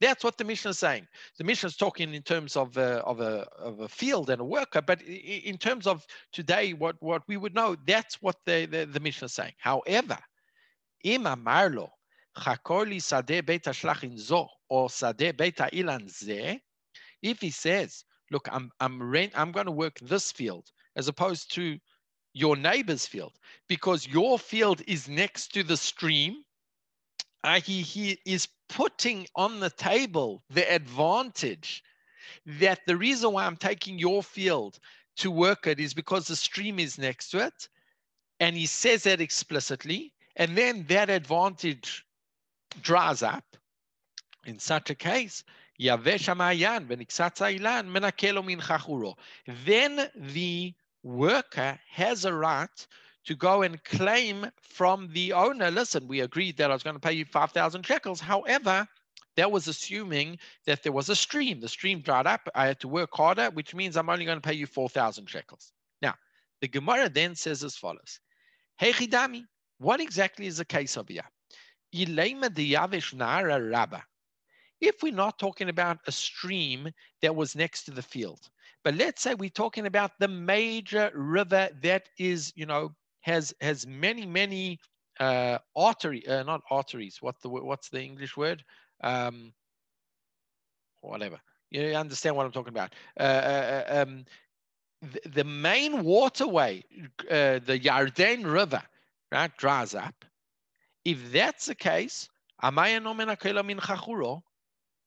[0.00, 1.06] that's what the Mishnah is saying.
[1.38, 4.44] The Mishnah is talking in terms of a, of a, of a field and a
[4.44, 8.86] worker, but in terms of today, what, what we would know, that's what the, the,
[8.86, 9.54] the Mishnah is saying.
[9.58, 10.18] However,
[11.04, 11.90] im amarlo,
[12.36, 13.00] chakoli
[13.46, 16.60] beta shlachin zo, or beta ilan ze,
[17.22, 21.52] if he says, look, I'm I'm rent, I'm going to work this field as opposed
[21.54, 21.78] to
[22.32, 23.32] your neighbor's field
[23.68, 26.42] because your field is next to the stream.
[27.42, 31.82] Uh, he, he is putting on the table the advantage
[32.44, 34.78] that the reason why I'm taking your field
[35.16, 37.68] to work it is because the stream is next to it.
[38.40, 40.12] And he says that explicitly.
[40.36, 42.04] And then that advantage
[42.82, 43.44] dries up.
[44.44, 45.42] In such a case,
[45.80, 49.16] Yavesh Amayan ilan menakelo.
[49.64, 52.86] Then the worker has a right
[53.26, 57.00] to go and claim from the owner, listen, we agreed that I was going to
[57.00, 58.20] pay you 5,000 shekels.
[58.20, 58.86] However,
[59.36, 61.60] that was assuming that there was a stream.
[61.60, 62.48] The stream dried up.
[62.54, 65.72] I had to work harder, which means I'm only going to pay you 4,000 shekels.
[66.00, 66.14] Now,
[66.60, 68.20] the Gemara then says as follows.
[68.78, 69.44] Hey Chidami,
[69.78, 71.24] what exactly is the case of here?
[74.80, 76.88] If we're not talking about a stream
[77.22, 78.48] that was next to the field,
[78.84, 83.86] but let's say we're talking about the major river that is, you know, has has
[83.86, 84.78] many many
[85.18, 87.18] uh, artery, uh, not arteries.
[87.20, 88.62] What the what's the English word?
[89.02, 89.52] Um,
[91.00, 91.40] whatever.
[91.70, 92.94] You understand what I'm talking about.
[93.18, 94.24] Uh, uh, uh um,
[95.02, 96.84] the, the, main waterway,
[97.30, 98.82] uh, the Yarden River,
[99.32, 100.24] right, dries up.
[101.04, 102.28] If that's the case,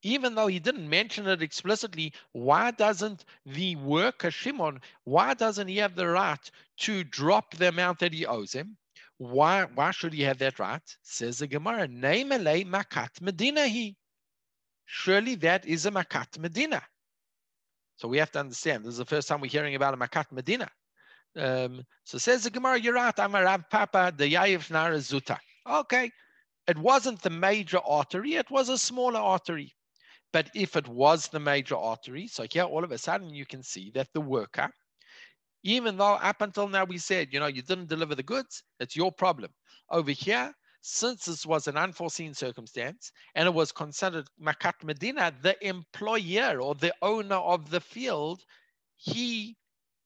[0.02, 5.76] even though he didn't mention it explicitly, why doesn't the worker Shimon, why doesn't he
[5.78, 8.76] have the right to drop the amount that he owes him?
[9.18, 10.96] Why, why should he have that right?
[11.02, 13.96] Says the Gemara, Neimelei Makat Medina he.
[14.86, 16.82] Surely that is a Makat Medina.
[17.96, 20.32] So we have to understand, this is the first time we're hearing about a Makat
[20.32, 20.70] Medina.
[21.36, 25.38] Um, so says the Gemara, you're right, I'm a Papa, the Yaif Nara Zuta.
[25.68, 26.10] Okay,
[26.66, 29.74] it wasn't the major artery, it was a smaller artery.
[30.32, 33.62] But if it was the major artery, so here all of a sudden you can
[33.62, 34.70] see that the worker,
[35.62, 38.96] even though up until now we said, you know, you didn't deliver the goods, it's
[38.96, 39.50] your problem.
[39.90, 45.56] Over here, since this was an unforeseen circumstance and it was considered Makat Medina, the
[45.66, 48.42] employer or the owner of the field,
[48.96, 49.56] he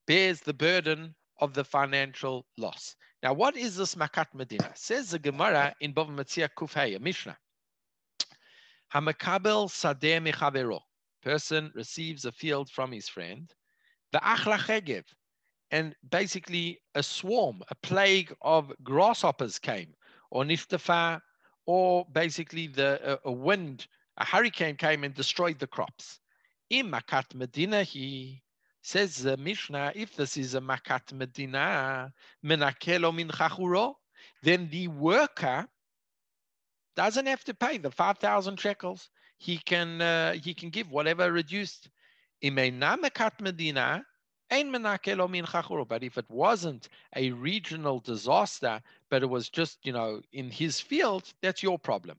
[0.06, 2.96] bears the burden of the financial loss.
[3.22, 4.72] Now, what is this Makat Medina?
[4.74, 7.37] Says the Gemara in Bava Metzia Kufay, a Mishnah.
[8.94, 10.80] Hamakabel sadeh mechavero.
[11.22, 13.52] Person receives a field from his friend.
[14.12, 15.04] The achla chegev.
[15.70, 19.94] And basically a swarm, a plague of grasshoppers came,
[20.30, 21.20] or niftafa,
[21.66, 23.87] or basically the a, a wind,
[24.18, 26.20] a hurricane came and destroyed the crops.
[26.70, 28.42] In Makat Medina, he
[28.83, 33.94] says the Mishnah, if this is a Makat Medina, min chachuro,
[34.42, 35.66] then the worker
[36.96, 39.11] doesn't have to pay the 5,000 shekels.
[39.38, 41.88] He can uh, he can give whatever reduced.
[42.42, 44.04] Medina,
[44.50, 50.80] but if it wasn't a regional disaster, but it was just, you know, in his
[50.80, 52.18] field, that's your problem.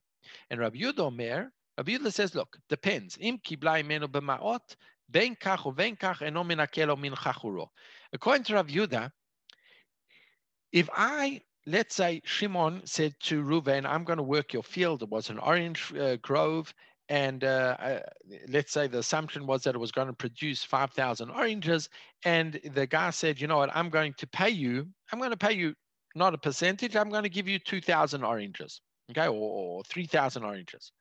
[0.49, 3.17] And Rabbi Yudah Omer, Rabbi Yudah says, look, depends.
[3.19, 4.75] Im kibla imenu b'ma'ot,
[5.09, 7.67] ben kach uven kach eno menakelo min chachuro.
[8.11, 9.11] According to Rabbi Yudah,
[10.71, 15.03] if I let's say Shimon said to Reuven, I'm going to work your field.
[15.03, 16.73] It was an orange uh, grove.
[17.09, 17.99] And uh, uh,
[18.49, 21.89] let's say the assumption was that it was going to produce 5,000 oranges.
[22.23, 25.37] And the guy said, you know what, I'm going to pay you, I'm going to
[25.37, 25.75] pay you
[26.15, 30.91] not a percentage, I'm going to give you 2,000 oranges, okay, or, or 3,000 oranges.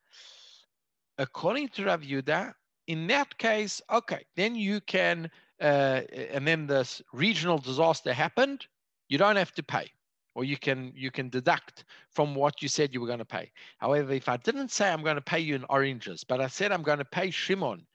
[1.17, 2.53] According to Rav Yudah,
[2.89, 8.67] in that case, okay, then you can, uh, and then this regional disaster happened,
[9.09, 9.91] you don't have to pay
[10.35, 13.51] or you can you can deduct from what you said you were going to pay.
[13.79, 16.73] However, if I didn't say I'm going to pay you in oranges, but I said
[16.73, 17.87] I'm going to pay Shimon,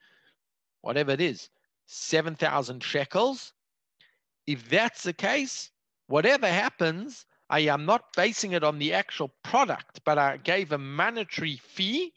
[0.80, 1.48] whatever it is,
[1.86, 3.52] 7,000 shekels,
[4.46, 5.70] if that's the case,
[6.06, 10.78] whatever happens, I am not basing it on the actual product, but I gave a
[10.78, 12.12] monetary fee,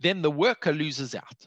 [0.00, 1.46] then the worker loses out.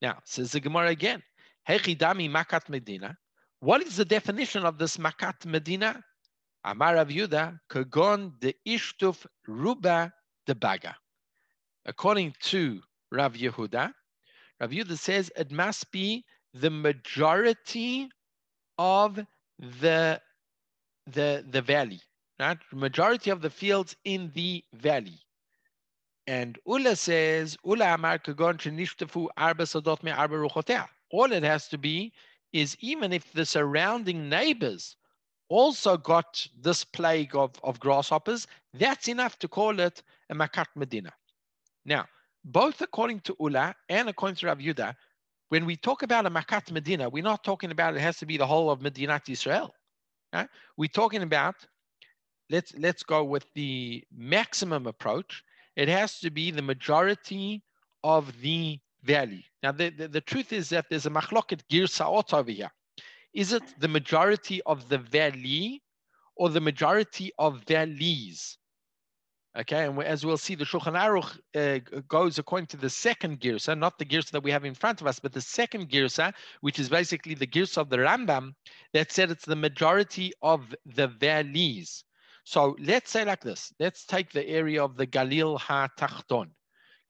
[0.00, 1.22] Now, says the Gemara again,
[1.68, 3.16] Hechidami Makat Medina.
[3.60, 6.02] What is the definition of this Makat Medina?
[6.68, 7.08] Amar Rav
[7.70, 10.12] Kagon de Ishtuf Ruba
[10.46, 10.94] de Baga.
[11.86, 13.94] According to Rav Yehuda,
[14.60, 18.10] Rav Yehuda says it must be the majority
[18.76, 19.18] of
[19.58, 20.20] the
[21.06, 22.02] the the valley,
[22.38, 22.58] right?
[22.70, 25.18] Majority of the fields in the valley.
[26.26, 30.86] And Ula says, Ula amar kagon shenishtafu arba sodot me arba ruchotea.
[31.12, 32.12] All it has to be
[32.52, 34.97] is even if the surrounding neighbors
[35.48, 41.12] also got this plague of, of grasshoppers, that's enough to call it a Makat Medina.
[41.84, 42.06] Now,
[42.44, 44.94] both according to Ula and according to Rav Yudah,
[45.48, 48.36] when we talk about a Makat Medina, we're not talking about it has to be
[48.36, 49.74] the whole of Medinat Israel.
[50.32, 50.48] Right?
[50.76, 51.54] We're talking about,
[52.50, 55.42] let's, let's go with the maximum approach.
[55.76, 57.62] It has to be the majority
[58.04, 59.44] of the valley.
[59.62, 62.70] Now, the, the, the truth is that there's a machloket girsaot over here.
[63.38, 65.80] Is it the majority of the valley
[66.34, 68.58] or the majority of valleys?
[69.56, 73.78] Okay, and as we'll see, the Shulchan Aruch uh, goes according to the second girsa,
[73.78, 76.80] not the girsa that we have in front of us, but the second girsa, which
[76.80, 78.54] is basically the girsa of the Rambam,
[78.92, 82.02] that said it's the majority of the valleys.
[82.42, 83.72] So let's say like this.
[83.78, 86.50] Let's take the area of the Galil HaTachton.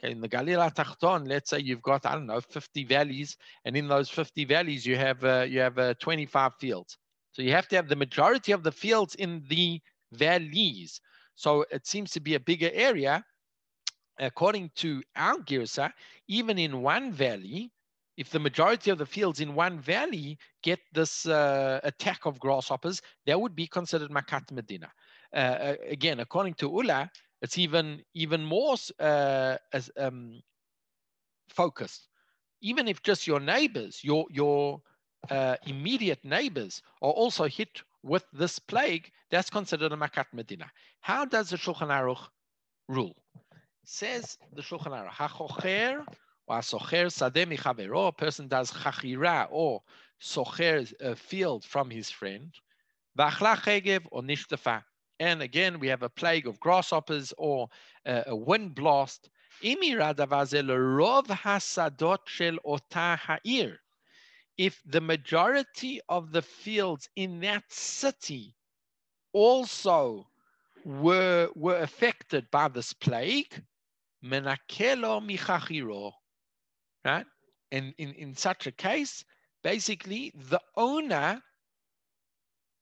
[0.00, 3.76] Okay, in the Galil HaTachton, let's say you've got, I don't know, 50 valleys, and
[3.76, 6.98] in those 50 valleys, you have, uh, you have uh, 25 fields.
[7.32, 9.80] So you have to have the majority of the fields in the
[10.12, 11.00] valleys.
[11.34, 13.24] So it seems to be a bigger area.
[14.20, 15.92] According to our Girsa,
[16.26, 17.70] even in one valley,
[18.16, 23.00] if the majority of the fields in one valley get this uh, attack of grasshoppers,
[23.26, 24.90] that would be considered Makat Medina.
[25.32, 27.08] Uh, again, according to Ula,
[27.42, 30.40] it's even even more uh, as, um,
[31.48, 32.08] focused.
[32.60, 34.80] Even if just your neighbors, your your
[35.30, 40.70] uh, immediate neighbors, are also hit with this plague, that's considered a Makat Medina.
[41.00, 42.28] How does the Shulchan Aruch
[42.88, 43.16] rule?
[43.84, 46.04] Says the Shulchan Aruch, HaChocher
[46.46, 49.82] or socher sadeh a person does chachira or
[50.20, 52.52] socher a field from his friend,
[53.18, 54.82] v'achla or nishtafa.
[55.20, 57.68] And again, we have a plague of grasshoppers or
[58.06, 59.30] uh, a wind blast.
[64.56, 68.54] If the majority of the fields in that city
[69.32, 70.28] also
[70.84, 73.62] were, were affected by this plague,
[77.04, 77.26] right?
[77.70, 79.24] And in, in such a case,
[79.62, 81.42] basically the owner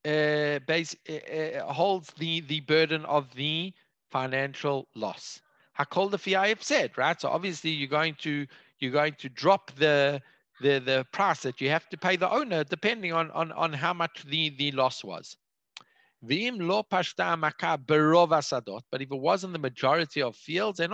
[0.07, 3.73] uh, base, uh, uh, holds the, the burden of the
[4.11, 5.41] financial loss.
[5.79, 7.21] Hakol the have said, right?
[7.21, 8.47] So obviously you're going to
[8.79, 10.23] you're going to drop the
[10.61, 13.93] the, the price that you have to pay the owner depending on, on, on how
[13.93, 15.37] much the, the loss was.
[16.23, 16.55] But if
[19.13, 20.93] it wasn't the majority of fields, then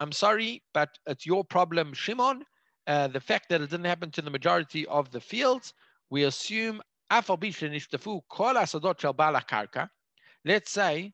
[0.00, 2.44] I'm sorry, but it's your problem, Shimon.
[2.86, 5.74] Uh, the fact that it didn't happen to the majority of the fields,
[6.10, 6.82] we assume
[10.44, 11.12] Let's say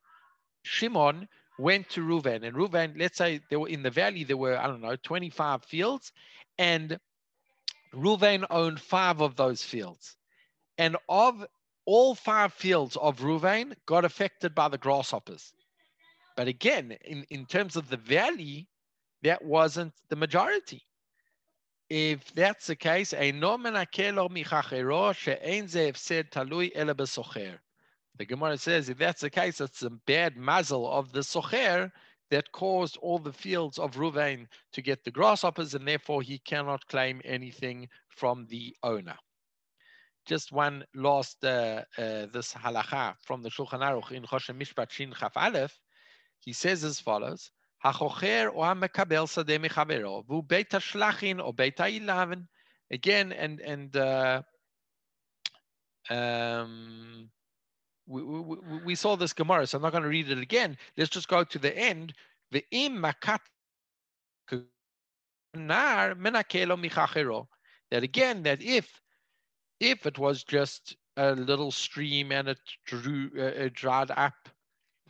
[0.63, 1.29] Shimon
[1.59, 4.67] went to Reuven, and Reuven, let's say they were in the valley, there were, I
[4.67, 6.13] don't know, 25 fields,
[6.59, 6.99] and
[7.95, 10.17] Reuven owned five of those fields.
[10.77, 11.47] And of
[11.87, 15.53] all five fields of Reuven got affected by the grasshoppers.
[16.37, 18.69] But again, in, in terms of the valley,
[19.23, 20.83] that wasn't the majority.
[21.89, 27.59] If that's the case, a nomina kelo michacheros said talui elabusher.
[28.17, 31.93] the Gemara says if that's the case, it's a bad mazal of the socher
[32.31, 36.85] that caused all the fields of Reuven to get the grasshoppers, and therefore he cannot
[36.89, 39.17] claim anything from the owner.
[40.27, 45.13] Just one last uh, uh, this halacha from the Shulchan Aruch in Choshen Mishpat Shin
[45.13, 45.79] Chaf Aleph.
[46.41, 47.53] He says as follows:
[47.85, 52.47] Hachocher o hamekabel sadeh mechavero vu beit shlachin or beit ilaven.
[52.91, 54.43] Again, and and uh,
[56.09, 57.29] um,
[58.07, 60.79] we, we, we, saw this Gemara, so I'm not going to read it again.
[60.97, 62.15] Let's just go to the end.
[62.53, 63.41] The im makat
[67.91, 69.01] that again, that if
[69.81, 74.49] if it was just a little stream and it drew uh, dried up,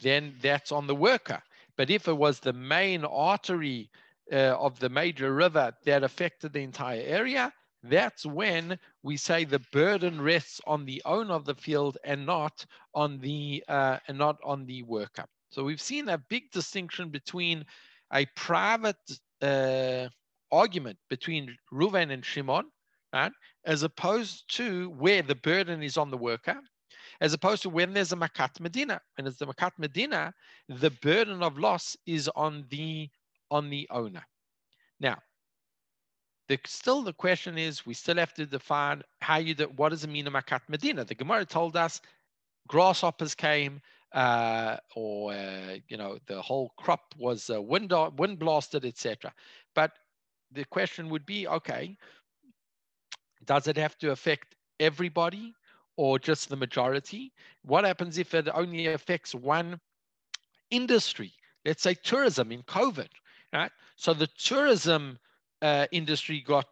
[0.01, 1.43] then that's on the worker.
[1.77, 3.91] But if it was the main artery
[4.33, 7.53] uh, of the major river that affected the entire area,
[7.83, 12.65] that's when we say the burden rests on the owner of the field and not
[12.95, 15.25] on the uh, and not on the worker.
[15.51, 17.65] So we've seen a big distinction between
[18.13, 18.97] a private
[19.43, 20.09] uh,
[20.51, 22.65] argument between Reuven and Shimon,
[23.13, 23.33] right,
[23.65, 26.59] as opposed to where the burden is on the worker.
[27.21, 29.01] As opposed to when there's a Makat Medina.
[29.19, 30.35] And as the Makat Medina,
[30.69, 33.09] the burden of loss is on the
[33.51, 34.25] on the owner.
[34.99, 35.19] Now,
[36.49, 40.05] the, still the question is, we still have to define how you do, what does
[40.05, 41.05] it mean a Makat Medina?
[41.05, 42.01] The Gemara told us
[42.69, 43.81] grasshoppers came,
[44.13, 49.33] uh, or uh, you know the whole crop was uh, wind wind blasted, etc.
[49.75, 49.93] But
[50.53, 51.97] the question would be, okay,
[53.45, 55.55] does it have to affect everybody
[55.97, 57.33] or just the majority?
[57.63, 59.81] What happens if it only affects one
[60.71, 61.33] industry?
[61.65, 63.09] Let's say tourism in COVID,
[63.53, 63.73] right?
[63.97, 65.19] So the tourism
[65.63, 66.69] uh, industry got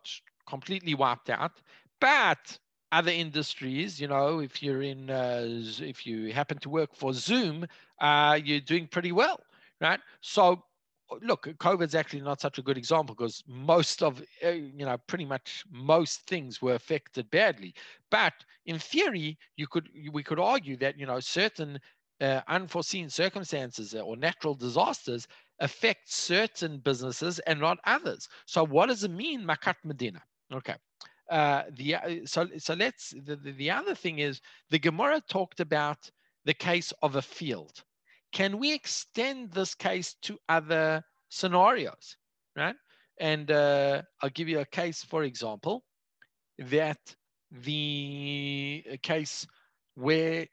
[0.47, 1.61] completely wiped out,
[2.01, 2.59] but
[2.93, 7.67] other industries, you know, if you're in, uh, if you happen to work for Zoom,
[8.01, 9.41] uh, you're doing pretty well,
[9.81, 9.99] right?
[10.21, 10.63] So
[11.23, 15.25] look, COVID's actually not such a good example because most of, uh, you know, pretty
[15.25, 17.75] much most things were affected badly.
[18.11, 18.33] But
[18.67, 21.79] in theory, you could, we could argue that, you know, certain
[22.21, 25.27] uh, unforeseen circumstances or natural disasters
[25.61, 28.29] affect certain businesses and not others.
[28.47, 30.23] So what does it mean, Makat Medina?
[30.53, 30.77] Okay.
[31.31, 35.59] Uh, the uh, so so let's the, the, the other thing is the Gemara talked
[35.59, 36.11] about
[36.45, 37.83] the case of a field
[38.35, 42.17] can we extend this case to other scenarios,
[42.57, 42.75] right?
[43.21, 45.85] And uh, I'll give you a case, for example,
[46.59, 46.99] that
[47.53, 49.47] the case
[49.95, 50.47] where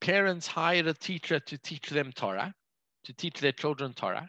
[0.00, 2.54] parents hired a teacher to teach them Torah,
[3.04, 4.28] to teach their children Torah,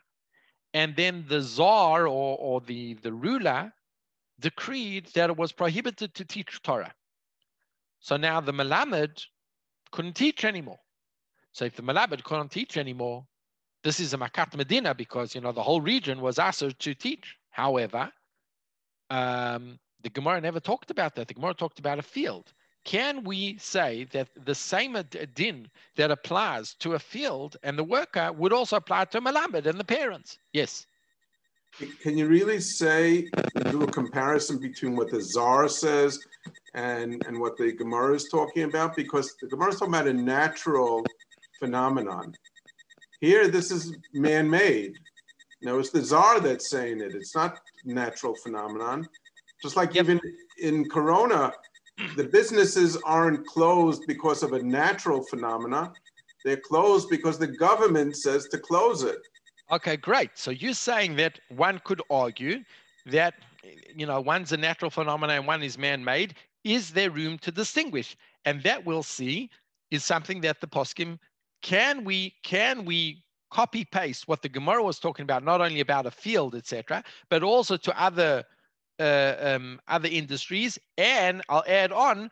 [0.74, 3.72] and then the czar or, or the, the ruler
[4.40, 6.94] decreed that it was prohibited to teach Torah.
[8.00, 9.24] So now the Melamed
[9.92, 10.80] couldn't teach anymore.
[11.54, 13.26] So if the Malamed couldn't teach anymore,
[13.84, 17.38] this is a Makat Medina because you know the whole region was asked to teach.
[17.52, 18.12] However,
[19.10, 21.28] um, the Gemara never talked about that.
[21.28, 22.54] The Gemara talked about a field.
[22.86, 24.98] Can we say that the same
[25.36, 29.80] din that applies to a field and the worker would also apply to Malamed and
[29.80, 30.38] the parents?
[30.52, 30.86] Yes.
[32.02, 33.30] Can you really say,
[33.72, 36.20] do a comparison between what the Czar says
[36.76, 38.96] and, and what the Gemara is talking about?
[38.96, 41.04] Because the Gemara is talking about a natural
[41.60, 42.34] phenomenon.
[43.22, 44.98] Here, this is man-made.
[45.62, 47.16] Now, it's the czar that's saying it.
[47.16, 49.08] It's not natural phenomenon.
[49.62, 50.06] Just like yep.
[50.06, 50.22] even
[50.60, 51.54] in Corona,
[52.18, 55.94] the businesses aren't closed because of a natural phenomena.
[56.44, 59.20] They're closed because the government says to close it.
[59.72, 60.32] Okay, great.
[60.36, 62.64] So you're saying that one could argue
[63.06, 63.36] that
[63.96, 66.36] you know one's a natural phenomenon and one is man-made.
[66.64, 68.18] Is there room to distinguish?
[68.46, 69.50] And that we'll see
[69.92, 71.20] is something that the poskim
[71.64, 76.06] can we can we copy paste what the Gemara was talking about, not only about
[76.06, 78.44] a field, etc., but also to other
[79.00, 80.78] uh, um, other industries?
[80.98, 82.30] And I'll add on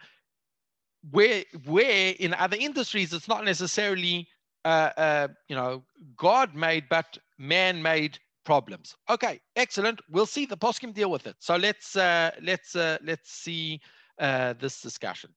[1.10, 4.28] where where in other industries it's not necessarily
[4.66, 5.84] uh, uh, you know
[6.18, 8.96] God made, but man made problems.
[9.10, 10.02] Okay, excellent.
[10.10, 11.38] We'll see the poskim deal with it.
[11.40, 13.80] So let's uh, let's uh, let's see
[14.20, 15.32] uh, this discussion.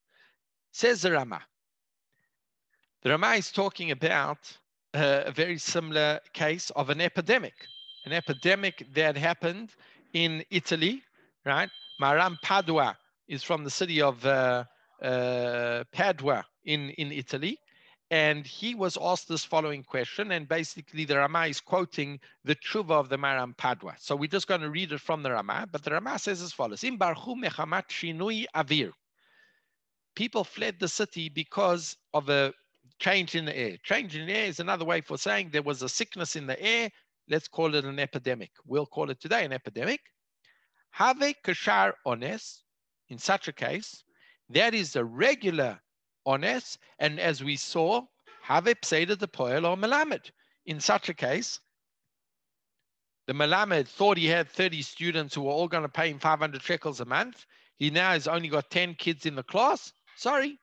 [0.72, 1.40] Says the Rama.
[3.04, 4.50] The Rama is talking about
[4.94, 7.52] uh, a very similar case of an epidemic,
[8.06, 9.74] an epidemic that happened
[10.14, 11.02] in Italy,
[11.44, 11.68] right?
[12.00, 12.96] Maram Padua
[13.28, 14.64] is from the city of uh,
[15.02, 17.58] uh, Padua in, in Italy.
[18.10, 22.92] And he was asked this following question, and basically the Rama is quoting the Tshuva
[22.92, 23.96] of the Maram Padua.
[23.98, 26.54] So we're just going to read it from the Rama, but the Rama says as
[26.54, 28.92] follows: "In barchu mechamat shinui avir."
[30.16, 32.54] People fled the city because of a
[32.98, 33.76] change in the air.
[33.82, 36.60] Change in the air is another way for saying there was a sickness in the
[36.60, 36.90] air.
[37.28, 38.50] Let's call it an epidemic.
[38.66, 40.00] We'll call it today an epidemic.
[40.90, 42.62] Have kashar ones,
[43.08, 44.04] in such a case,
[44.50, 45.80] that is a regular
[46.24, 48.02] ones, and as we saw,
[48.42, 50.30] have pseida the poel or melamed.
[50.66, 51.58] In such a case,
[53.26, 56.62] the melamed thought he had 30 students who were all going to pay him 500
[56.62, 57.46] shekels a month.
[57.76, 59.92] He now has only got 10 kids in the class.
[60.16, 60.58] Sorry,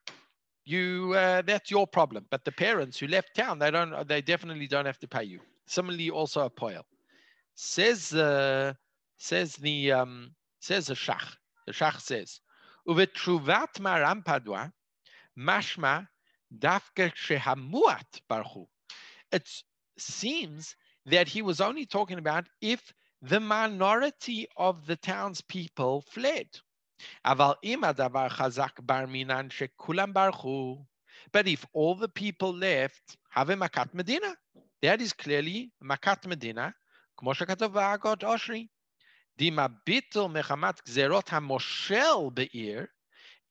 [0.71, 2.25] you uh, that's your problem.
[2.29, 5.39] But the parents who left town, they don't, they definitely don't have to pay you.
[5.67, 6.85] Similarly, also a poil.
[7.55, 8.73] Says uh,
[9.17, 11.35] says the um, says the shach.
[11.67, 12.39] The shach says,
[12.87, 13.79] "Uvetruvat
[15.37, 16.07] mashma
[16.59, 18.67] shehamuat barhu."
[19.31, 19.49] It
[19.97, 26.47] seems that he was only talking about if the minority of the townspeople fled.
[27.24, 27.58] But
[31.48, 34.36] if all the people left, have a makat medina.
[34.82, 36.72] That is clearly makat medina,
[37.16, 38.66] כמו שכתוב באגות אושרי.
[39.38, 42.86] דימה ביטל מחמת גזרות המושל בעיר,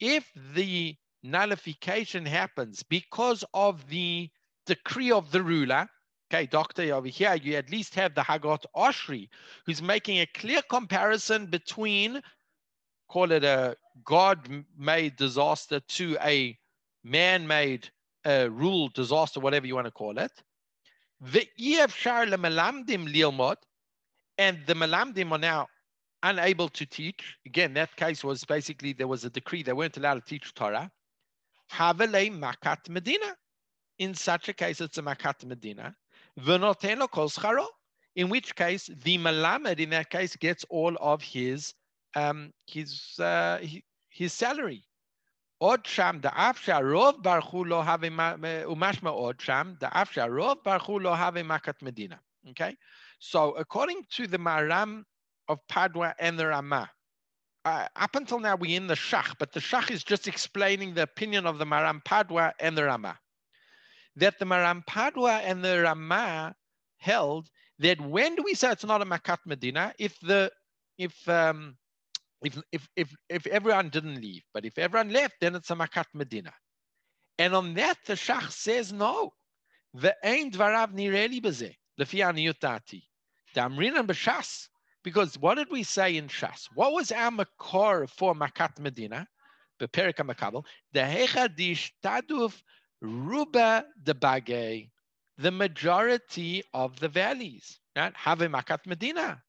[0.04, 0.24] if
[0.56, 4.30] the nullification happens because of the
[4.66, 5.88] decree of the ruler,
[6.32, 9.28] okay, doctor over here, you at least have the Hagot Oshri,
[9.66, 12.22] who's making a clear comparison between,
[13.11, 16.57] call it a God-made disaster to a
[17.03, 17.91] man-made
[18.25, 20.31] uh, rule disaster, whatever you want to call it.
[21.21, 23.57] The Malamdim
[24.39, 25.67] and the Malamdim are now
[26.23, 27.37] unable to teach.
[27.45, 30.91] Again, that case was basically there was a decree they weren't allowed to teach Torah.
[31.73, 33.37] Havele Makat Medina.
[33.99, 35.95] In such a case, it's a Makat Medina.
[36.39, 37.31] V'noteno kol.
[38.17, 41.75] In which case, the Malamed in that case gets all of his
[42.16, 43.60] um, his uh,
[44.10, 44.84] his salary.
[45.58, 48.36] עוד שם, דאף שהרוב ברחו לא הווה,
[48.68, 52.16] ומשמע עוד שם, דאף שהרוב ברחו לא הווה מכת מדינה.
[52.48, 52.76] Okay?
[53.20, 55.04] So according to the Maram
[55.48, 56.90] of Padua and the Ramah.
[57.64, 61.02] Uh, up until now, we're in the Shach, but the Shach is just explaining the
[61.04, 63.18] opinion of the Maram Padua and the Ramah.
[64.18, 66.56] That the Maram Padua and the Ramah
[66.98, 67.50] held
[67.80, 69.94] that when do we say it's not a Makat Medina?
[69.98, 70.52] If the
[70.98, 71.76] if um,
[72.43, 76.07] if if if if everyone didn't leave, but if everyone left, then it's a Makat
[76.15, 76.53] Medina.
[77.39, 79.33] And on that, the Shach says no.
[79.95, 83.03] The Ein Dvarav Nireli Beze, Lefi Aniyutati.
[83.55, 84.69] The Amrinan B'Shas,
[85.03, 86.69] because what did we say in Shas?
[86.75, 89.27] What was our makor for Makat Medina?
[89.81, 90.65] Beperik HaMakabel.
[90.93, 92.63] The Hechadish Taduf
[93.01, 94.91] Ruba de Bagay.
[95.39, 97.81] The majority of the valleys.
[97.97, 98.15] Right?
[98.15, 99.43] Have a Makat Medina.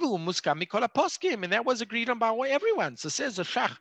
[0.00, 2.96] And that was agreed on by everyone.
[2.96, 3.76] So says the Shach,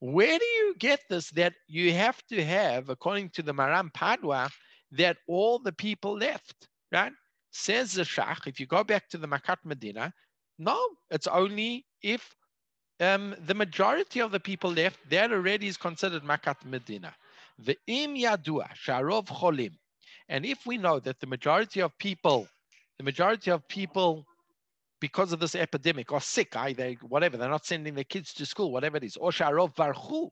[0.00, 4.50] where do you get this that you have to have, according to the Maram Padua,
[4.92, 7.12] that all the people left, right?
[7.50, 10.12] Says the Shach, if you go back to the Makat Medina,
[10.58, 10.78] no,
[11.10, 12.34] it's only if
[13.00, 17.14] um, the majority of the people left, that already is considered Makat Medina.
[17.58, 19.72] The im yadua sharov cholim.
[20.28, 22.48] And if we know that the majority of people,
[22.98, 24.26] the majority of people,
[25.00, 28.72] because of this epidemic, are sick, either whatever, they're not sending their kids to school,
[28.72, 30.30] whatever it is, or sharov varchu,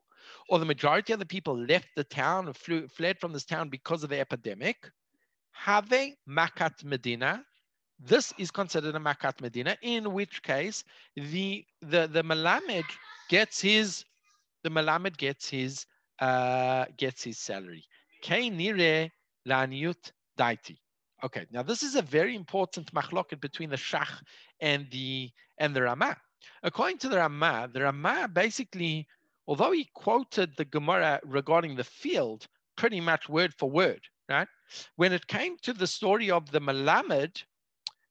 [0.48, 4.02] or the majority of the people left the town, flew, fled from this town because
[4.02, 4.90] of the epidemic,
[5.52, 5.92] have
[6.28, 7.44] makat medina,
[7.98, 10.84] this is considered a Makat Medina, in which case
[11.16, 12.84] the the the Malamed
[13.28, 14.04] gets his
[14.62, 15.86] the Malamed gets his
[16.20, 17.84] uh, gets his salary.
[18.26, 19.10] nire
[19.46, 20.78] laniut daiti.
[21.24, 24.22] Okay, now this is a very important machloket between the Shach
[24.60, 26.18] and the and the Ramah.
[26.62, 29.08] According to the Ramah, the Ramah basically,
[29.46, 32.46] although he quoted the Gemara regarding the field
[32.76, 34.48] pretty much word for word, right?
[34.96, 37.42] When it came to the story of the Malamed,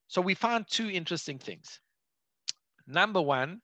[0.07, 1.79] so we found two interesting things.
[2.87, 3.61] Number one,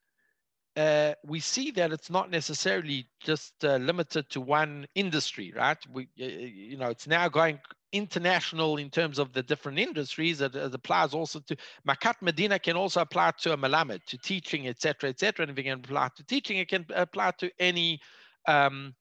[0.77, 5.77] uh, we see that it's not necessarily just uh, limited to one industry, right?
[5.91, 7.59] We, you know, it's now going
[7.91, 10.41] international in terms of the different industries.
[10.41, 11.55] It, it applies also to
[11.87, 15.43] Makat Medina can also apply to a Malamed, to teaching, etc., etc.
[15.43, 17.99] And if it can apply to teaching, it can apply to any
[18.47, 18.95] um,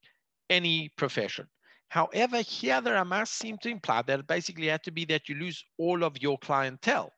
[0.50, 1.46] any profession.
[1.88, 5.64] However, here the Ramas seem to imply that basically had to be that you lose
[5.78, 7.12] all of your clientele.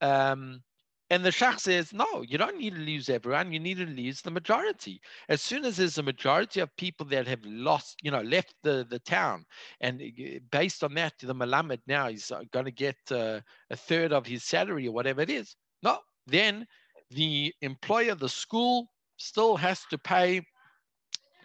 [0.00, 0.62] Um,
[1.10, 3.52] and the Shach says, no, you don't need to lose everyone.
[3.52, 5.00] You need to lose the majority.
[5.28, 8.84] As soon as there's a majority of people that have lost, you know, left the,
[8.90, 9.44] the town,
[9.80, 13.40] and uh, based on that, the Malamed now is uh, going to get uh,
[13.70, 15.54] a third of his salary or whatever it is.
[15.82, 16.66] No, then
[17.10, 20.42] the employer, the school, still has to pay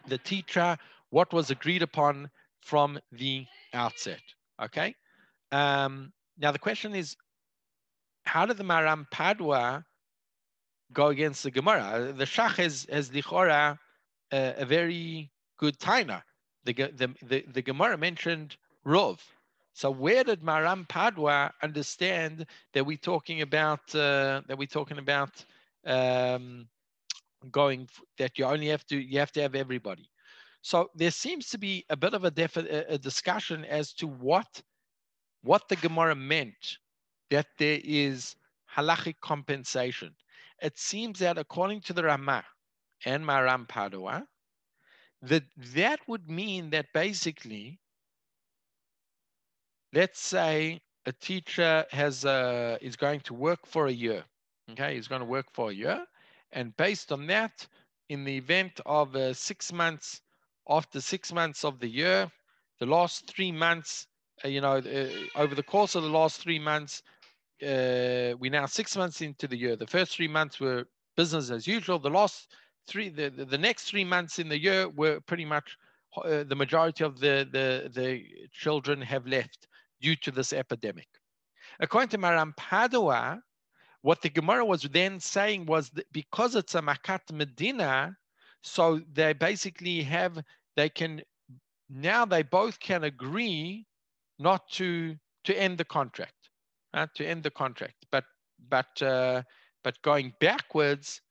[0.07, 0.77] the teacher
[1.11, 2.29] what was agreed upon
[2.61, 4.21] from the outset.
[4.61, 4.95] Okay.
[5.51, 7.15] Um, now the question is,
[8.25, 9.85] how did the Maram Padua
[10.93, 12.13] go against the Gemara?
[12.15, 13.77] The Shach has, has Lichora
[14.31, 16.21] uh, a very good taina.
[16.63, 19.19] The, the, the, the Gemara mentioned Rov.
[19.73, 25.45] So where did Maram Padua understand that we're talking about uh, that we're talking about
[25.85, 26.67] um,
[27.49, 30.09] going that you only have to you have to have everybody?
[30.61, 32.31] So there seems to be a bit of a,
[32.89, 34.61] a discussion as to what
[35.41, 36.77] what the Gemara meant
[37.31, 38.35] that there is
[38.75, 40.15] halachic compensation.
[40.61, 42.45] It seems that according to the Ramah
[43.05, 44.27] and Maram Padua,
[45.23, 47.79] that that would mean that basically,
[49.93, 54.23] let's say a teacher has a, is going to work for a year.
[54.71, 56.05] Okay, he's going to work for a year,
[56.53, 57.67] and based on that,
[58.09, 60.21] in the event of uh, six months,
[60.69, 62.31] after six months of the year,
[62.79, 64.07] the last three months,
[64.43, 67.03] uh, you know, uh, over the course of the last three months,
[67.63, 69.75] uh, we're now six months into the year.
[69.75, 70.85] The first three months were
[71.15, 71.99] business as usual.
[71.99, 72.53] The last
[72.87, 75.77] three, the, the, the next three months in the year were pretty much
[76.17, 79.67] uh, the majority of the, the, the children have left
[80.01, 81.07] due to this epidemic.
[81.79, 83.41] According to Maram Padua,
[84.01, 88.15] what the Gemara was then saying was that because it's a Makat Medina,
[88.61, 90.43] so they basically have,
[90.75, 91.21] they can,
[91.89, 93.85] now they both can agree
[94.39, 96.40] not to, to end the contract,
[96.93, 97.09] right?
[97.15, 98.05] to end the contract.
[98.11, 98.25] But,
[98.69, 99.43] but, uh,
[99.83, 101.21] but going backwards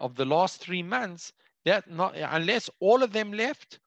[0.00, 1.32] of the last three months,
[1.64, 3.80] that not, unless all of them left,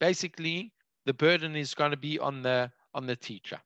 [0.00, 0.72] basically
[1.06, 3.60] the burden is going to be on the, on the teacher.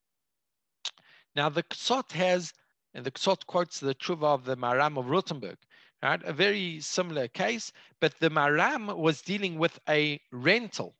[1.34, 2.52] Now the Ksot has,
[2.94, 5.56] and the Ksot quotes the Tshuva of the Maram of Rothenburg,
[6.02, 6.20] right?
[6.24, 10.94] A very similar case, but the Maram was dealing with a rental.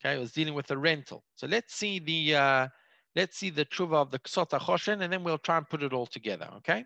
[0.00, 1.24] Okay, it was dealing with a rental.
[1.34, 2.68] So let's see the uh,
[3.16, 5.92] let's see the Tshuva of the Ksot HaChoshen, and then we'll try and put it
[5.92, 6.48] all together.
[6.58, 6.84] Okay,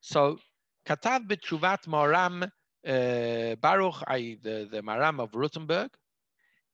[0.00, 0.38] so
[0.86, 4.02] Katav b'Tshuvat Maram uh, Baruch,
[4.42, 5.90] the the Maram of Rothenburg,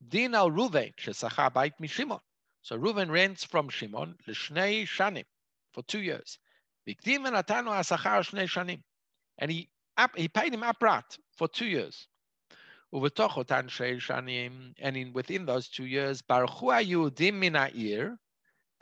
[0.08, 2.20] Din al Reuven shesacha bait mishimon.
[2.62, 5.24] So Reuven rents from Shimon l'shnei shanim
[5.72, 6.38] for two years.
[6.88, 8.80] Vikdim natanu asachar shnei shanim.
[9.38, 9.68] And he,
[10.16, 12.06] he paid him upfront for two years.
[12.92, 16.22] And in within those two years,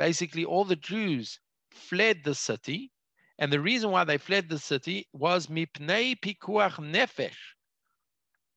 [0.09, 1.39] basically all the Jews
[1.71, 2.91] fled the city.
[3.39, 7.43] And the reason why they fled the city was mipnei pikuach nefesh.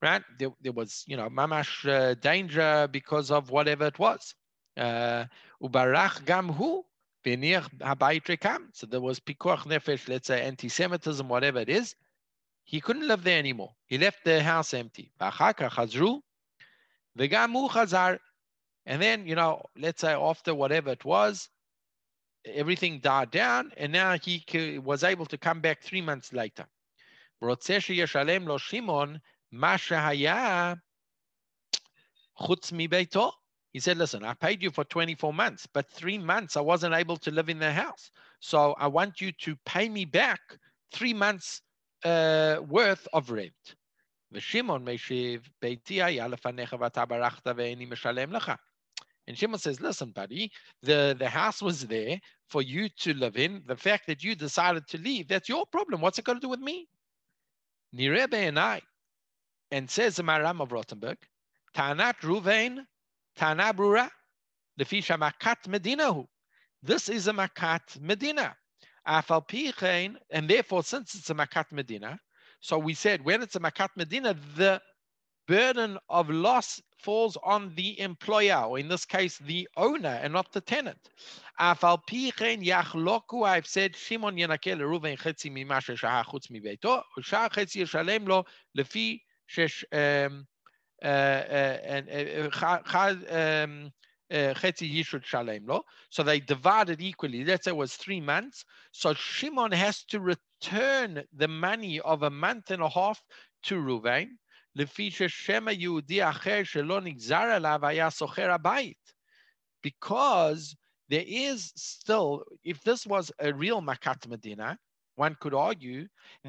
[0.02, 0.24] Right?
[0.40, 4.34] There, there was, you know, mamash uh, danger because of whatever it was.
[4.76, 5.26] Uh,
[5.62, 6.82] ubarach gamhu
[8.74, 11.96] so there was pikuach nefesh, let's say anti-Semitism, whatever it is.
[12.66, 13.74] He couldn't live there anymore.
[13.88, 15.12] He left the house empty.
[18.86, 21.50] And then, you know, let's say after whatever it was,
[22.46, 26.66] everything died down, and now he was able to come back three months later.
[33.74, 37.18] He said, listen, I paid you for 24 months, but three months I wasn't able
[37.18, 38.10] to live in the house.
[38.40, 40.40] So I want you to pay me back
[40.94, 41.62] three months
[42.04, 43.76] uh, worth of rent.
[49.28, 50.52] And Shimon says, listen, buddy,
[50.84, 53.64] the, the house was there for you to live in.
[53.66, 56.02] The fact that you decided to leave, that's your problem.
[56.02, 56.88] What's it got to do with me?
[57.96, 58.82] Nirebe and I,
[59.72, 61.18] and says the Maram of Rothenburg,
[61.74, 62.86] Tanat Reuven
[63.36, 64.10] Tana Brura,
[64.80, 66.26] Lefisha Makat Medinahu.
[66.84, 68.56] This is a Makat Medina.
[69.08, 72.20] And therefore, since it's a Makat Medina,
[72.60, 74.82] so we said when it's a Makat Medina, the
[75.48, 80.52] burden of loss falls on the employer, or in this case, the owner and not
[80.52, 81.10] the tenant.
[81.60, 81.84] I've
[83.68, 84.38] said, Shimon
[96.10, 97.46] So they divided equally.
[97.46, 98.66] Let's say it was three months.
[98.92, 103.22] So Shimon has to return the money of a month and a half
[103.64, 104.30] to Reuven.
[104.76, 105.32] Because
[111.10, 114.78] there is still, if this was a real Makat Medina,
[115.16, 116.08] one could argue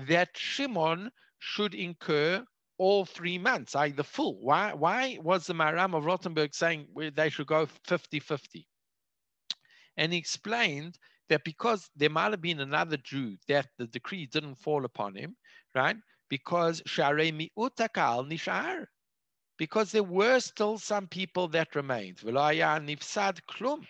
[0.08, 2.44] that Shimon should incur
[2.78, 3.92] all three months, i.e.
[3.92, 4.40] the full.
[4.40, 8.66] Why, why was the Maram of Rothenburg saying they should go 50-50?
[9.96, 10.98] And he explained
[11.28, 15.36] that because there might have been another Jew that the decree didn't fall upon him,
[15.74, 15.96] right?
[16.28, 18.86] Because Share Mi'utakal Nishar.
[19.58, 22.18] Because there were still some people that remained.
[22.18, 23.86] Nifsad Klum.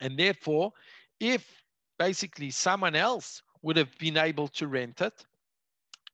[0.00, 0.72] And therefore,
[1.20, 1.46] if
[1.98, 5.24] basically someone else would have been able to rent it,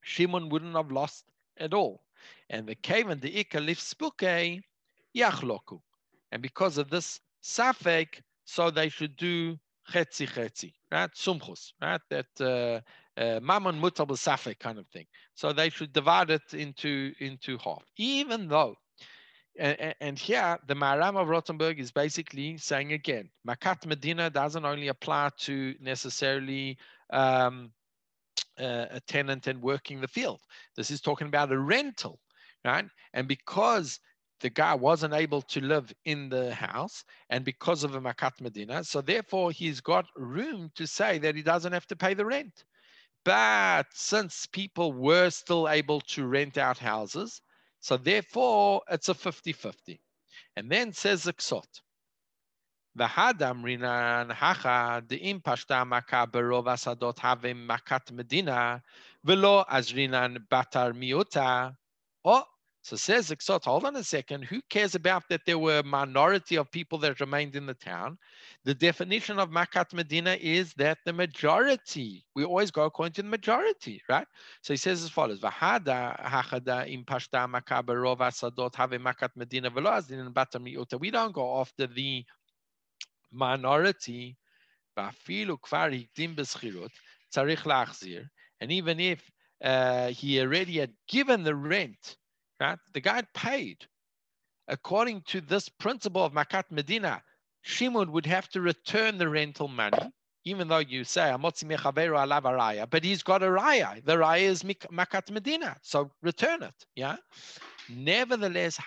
[0.03, 1.25] Shimon wouldn't have lost
[1.59, 2.03] at all.
[2.51, 4.63] And the cave and the ikalif spuke
[5.17, 5.81] yachloku.
[6.33, 9.59] And because of this safek, so they should do
[9.91, 11.11] chetzi chetzi, right?
[11.15, 12.01] Sumchus, right?
[12.11, 12.81] That uh,
[13.19, 15.07] uh, mammon safek kind of thing.
[15.35, 18.77] So they should divide it into into half, even though.
[19.59, 24.87] And, and here, the Maram of Rothenburg is basically saying again, Makat Medina doesn't only
[24.87, 26.79] apply to necessarily
[27.11, 27.73] um,
[28.59, 30.41] uh, a tenant and working the field.
[30.77, 32.21] This is talking about a rental,
[32.65, 32.85] right?
[33.15, 33.99] And because
[34.41, 38.85] the guy wasn't able to live in the house and because of a Makat Medina,
[38.85, 42.65] so therefore he's got room to say that he doesn't have to pay the rent.
[43.29, 47.43] But since people were still able to rent out houses,
[47.79, 50.01] so therefore it's a 50-50.
[50.57, 51.83] And then says Iksot.
[52.99, 58.83] V'hadam rinan hacha de'im pashta maka berov asadot havim makat medina
[59.23, 61.77] Velo azrinan batar Miota,
[62.25, 62.43] o
[62.83, 64.45] so says Iksot, hold on a second.
[64.45, 68.17] Who cares about that there were a minority of people that remained in the town?
[68.65, 73.29] The definition of Makat Medina is that the majority, we always go according to the
[73.29, 74.27] majority, right?
[74.63, 80.33] So he says as follows, Vahada hachada im pashta makabarov asadot have Makat Medina velazin
[80.33, 80.99] batamiuta.
[80.99, 82.25] We don't go after the
[83.31, 84.37] minority.
[84.97, 85.13] And
[88.73, 89.31] even if
[89.63, 92.17] uh, he already had given the rent
[92.61, 92.79] right?
[92.93, 93.87] The guy paid.
[94.69, 97.23] According to this principle of Makat Medina,
[97.63, 99.99] Shimon would have to return the rental money,
[100.45, 104.05] even though you say, but he's got a raya.
[104.05, 106.87] The raya is Makat Medina, so return it.
[106.95, 107.17] Yeah.
[107.89, 108.79] Nevertheless,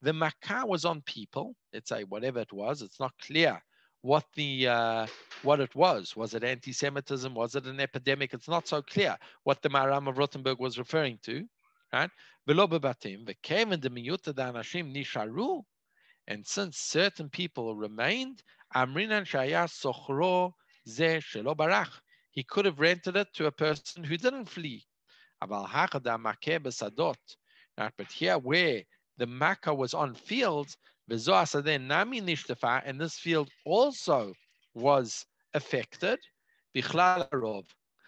[0.00, 3.60] the makkah was on people, let's say whatever it was, it's not clear
[4.02, 5.06] what the uh,
[5.42, 6.16] what it was.
[6.16, 7.34] Was it anti-Semitism?
[7.34, 8.34] Was it an epidemic?
[8.34, 11.44] It's not so clear what the Maharam of Rothenburg was referring to,
[11.92, 12.10] right?
[16.26, 18.42] And since certain people remained,
[18.74, 20.52] Amrinan Shaya Sochro
[20.86, 22.00] Ze Shelobarach.
[22.30, 24.84] he could have rented it to a person who didn't flee.
[25.40, 25.66] But
[28.12, 28.82] here, where
[29.18, 30.76] the Makkah was on fields,
[31.10, 34.32] and this field also
[34.74, 36.18] was affected.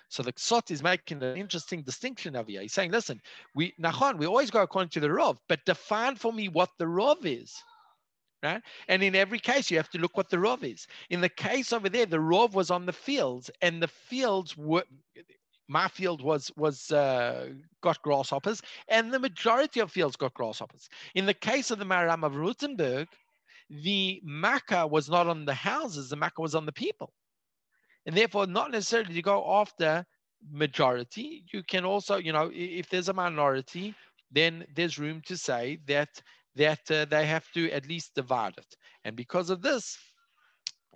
[0.09, 2.63] So the Ksot is making an interesting distinction over here.
[2.63, 3.21] He's saying, listen,
[3.55, 6.85] we Nachon, we always go according to the Rov, but define for me what the
[6.85, 7.55] Rov is.
[8.43, 8.63] Right?
[8.89, 10.87] And in every case, you have to look what the Rov is.
[11.11, 14.85] In the case over there, the Rov was on the fields, and the fields were
[15.71, 17.51] my field was was uh,
[17.81, 20.89] got grasshoppers, and the majority of fields got grasshoppers.
[21.15, 23.07] In the case of the Maharam of Rothenburg,
[23.71, 27.13] the Makkah was not on the houses; the Makkah was on the people,
[28.05, 30.05] and therefore not necessarily to go after
[30.51, 31.45] majority.
[31.53, 33.95] You can also, you know, if there's a minority,
[34.33, 36.21] then there's room to say that
[36.57, 39.97] that uh, they have to at least divide it, and because of this,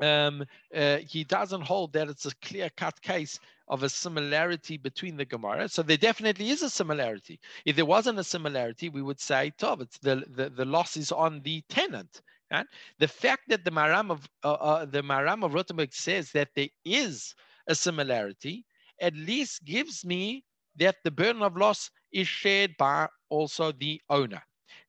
[0.00, 3.38] um, uh, he doesn't hold that it's a clear cut case
[3.68, 5.68] of a similarity between the Gemara.
[5.68, 7.40] So there definitely is a similarity.
[7.64, 11.12] If there wasn't a similarity, we would say, Tov, it's the, the, the loss is
[11.12, 12.20] on the tenant.
[12.50, 12.66] Right?
[12.98, 16.68] The fact that the Maharam of uh, uh, the Maharam of Rothenburg says that there
[16.84, 17.34] is
[17.66, 18.64] a similarity,
[19.00, 20.44] at least gives me
[20.76, 24.42] that the burden of loss is shared by also the owner.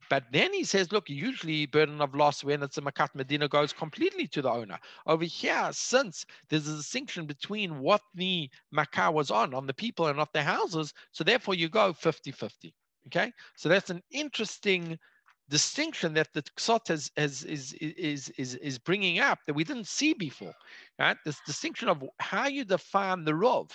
[0.09, 3.73] But then he says, look, usually burden of loss when it's a Makat Medina goes
[3.73, 4.77] completely to the owner.
[5.07, 10.07] Over here, since there's a distinction between what the Makkah was on, on the people
[10.07, 12.73] and not the houses, so therefore you go 50-50.
[13.07, 14.97] Okay, so that's an interesting
[15.49, 20.13] distinction that the Ksot has, is, is, is, is bringing up that we didn't see
[20.13, 20.53] before.
[20.97, 21.17] Right?
[21.23, 23.69] This distinction of how you define the Rov.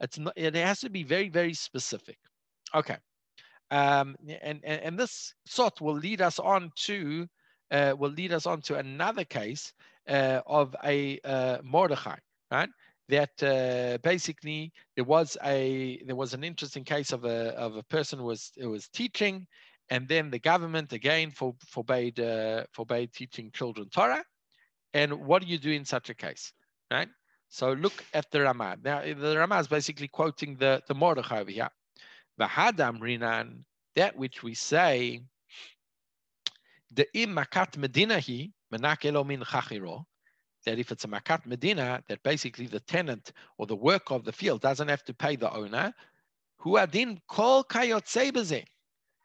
[0.00, 2.18] It's not, it has to be very, very specific.
[2.74, 2.98] Okay.
[3.70, 7.26] Um, and, and, and this sort will lead us on to
[7.70, 9.72] uh, will lead us on to another case
[10.08, 12.16] uh, of a uh, Mordechai,
[12.50, 12.68] right?
[13.08, 17.82] That uh, basically there was a there was an interesting case of a of a
[17.82, 19.46] person who was who was teaching,
[19.90, 24.24] and then the government again for, forbade uh, forbade teaching children Torah.
[24.94, 26.52] And what do you do in such a case,
[26.90, 27.08] right?
[27.48, 28.76] So look at the Ramah.
[28.82, 31.68] Now the Ramah is basically quoting the the Mordechai over here.
[32.40, 33.64] V'hadam rinan,
[33.94, 35.22] that which we say,
[36.92, 40.04] the im makat medinahi, menak min chachiro,
[40.64, 44.32] that if it's a makat medina, that basically the tenant or the worker of the
[44.32, 45.92] field doesn't have to pay the owner,
[46.58, 48.64] who adin kol kayotze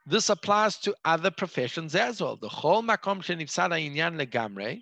[0.05, 2.35] This applies to other professions as well.
[2.35, 4.81] The whole makom shenifsada inyan legamre,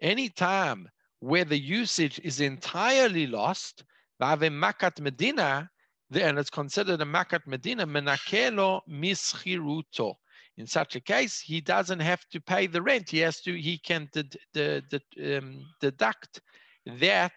[0.00, 0.88] any time
[1.20, 3.84] where the usage is entirely lost,
[4.20, 5.70] makat medina,
[6.14, 10.14] and it's considered a makat medina menakelo mischiruto.
[10.58, 13.08] In such a case, he doesn't have to pay the rent.
[13.10, 13.54] He has to.
[13.58, 16.40] He can um, deduct
[16.86, 17.32] that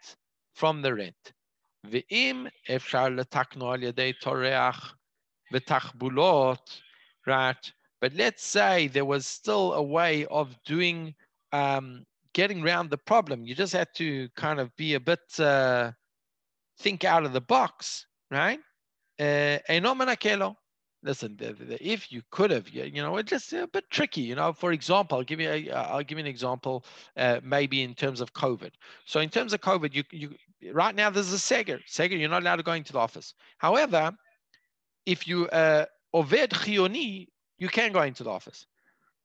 [0.54, 1.34] from the rent.
[1.88, 4.92] Ve'im efshar letakno al yadei toreach
[5.54, 6.82] v'tachbulot.
[7.26, 7.72] Right.
[8.02, 11.16] But let's say there was still a way of doing,
[11.54, 13.46] um, getting around the problem.
[13.46, 15.92] You just had to kind of be a bit, uh,
[16.80, 18.60] think out of the box, right?
[19.20, 19.58] Uh,
[21.04, 24.22] Listen, the, the, if you could have, you know, it's just a bit tricky.
[24.22, 26.84] You know, for example, I'll give you a, I'll give you an example,
[27.16, 28.72] uh, maybe in terms of COVID.
[29.06, 30.36] So in terms of COVID, you you
[30.74, 31.80] right now there's a Sega.
[31.88, 33.36] Sega, you're not allowed to go into the office.
[33.60, 34.12] However,
[35.06, 35.86] if you uh,
[36.16, 37.28] chiyuni,
[37.60, 38.66] you can go into the office.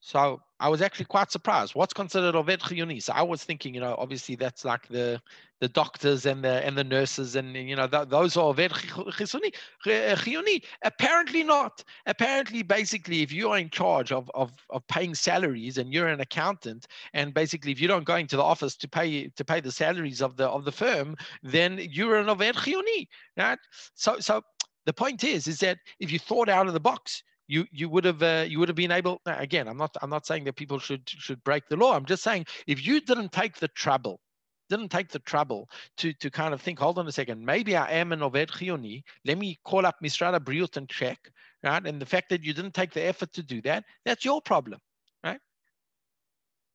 [0.00, 1.74] So I was actually quite surprised.
[1.74, 3.02] What's considered oved chiyuni?
[3.02, 5.20] So I was thinking, you know, obviously that's like the
[5.60, 9.52] the doctors and the and the nurses and you know th- those are oved chiyuni.
[9.86, 11.84] Uh, apparently not.
[12.06, 16.20] Apparently, basically, if you are in charge of, of of paying salaries and you're an
[16.20, 19.72] accountant, and basically if you don't go into the office to pay to pay the
[19.72, 23.58] salaries of the of the firm, then you're an oved chiyuni, right?
[23.94, 24.42] So so
[24.86, 28.04] the point is is that if you thought out of the box you you would
[28.04, 30.78] have uh, you would have been able again i'm not i'm not saying that people
[30.78, 31.94] should should break the law.
[31.94, 34.20] I'm just saying if you didn't take the trouble
[34.68, 37.90] didn't take the trouble to to kind of think hold on a second maybe i
[37.90, 39.02] am an oved chiyuni.
[39.24, 41.18] Let me call up misrada briut and check
[41.64, 41.84] right?
[41.84, 44.78] And the fact that you didn't take the effort to do that that's your problem
[45.24, 45.40] right?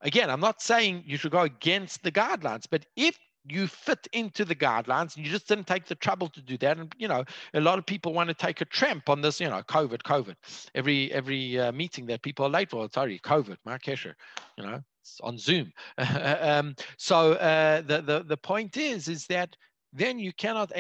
[0.02, 3.18] Again i'm not saying you should go against the guidelines but if
[3.48, 6.78] you fit into the guidelines and you just didn't take the trouble to do that.
[6.78, 7.24] And you know
[7.54, 10.36] a lot of people want to take a tramp on this you know covid covid.
[10.74, 15.20] Every every uh, meeting that people are late for sorry covid marrakesh you know it's
[15.22, 15.72] on zoom.
[16.46, 19.56] Um, so uh, the, the the point is is that
[19.94, 20.72] then you cannot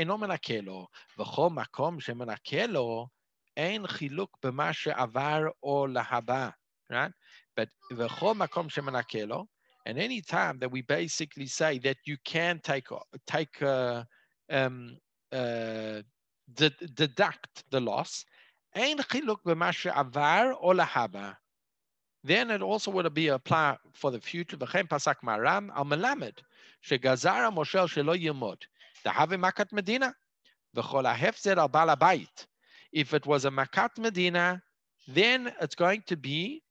[6.90, 7.12] right?
[7.56, 7.70] But
[9.86, 12.88] and any time that we basically say that you can take
[13.28, 14.04] take uh,
[14.50, 14.98] um,
[15.32, 16.02] uh,
[16.56, 18.26] de- deduct the loss,
[18.74, 19.00] then
[22.50, 24.58] it also would be applied for the future.
[24.58, 26.40] Pasak maram al melamed
[26.84, 28.58] shegazara moshel shelo
[29.06, 30.16] dahave makat medina
[30.76, 32.26] v'chol ahefzer al.
[32.92, 34.62] If it was a makat medina,
[35.08, 36.64] then it's going to be.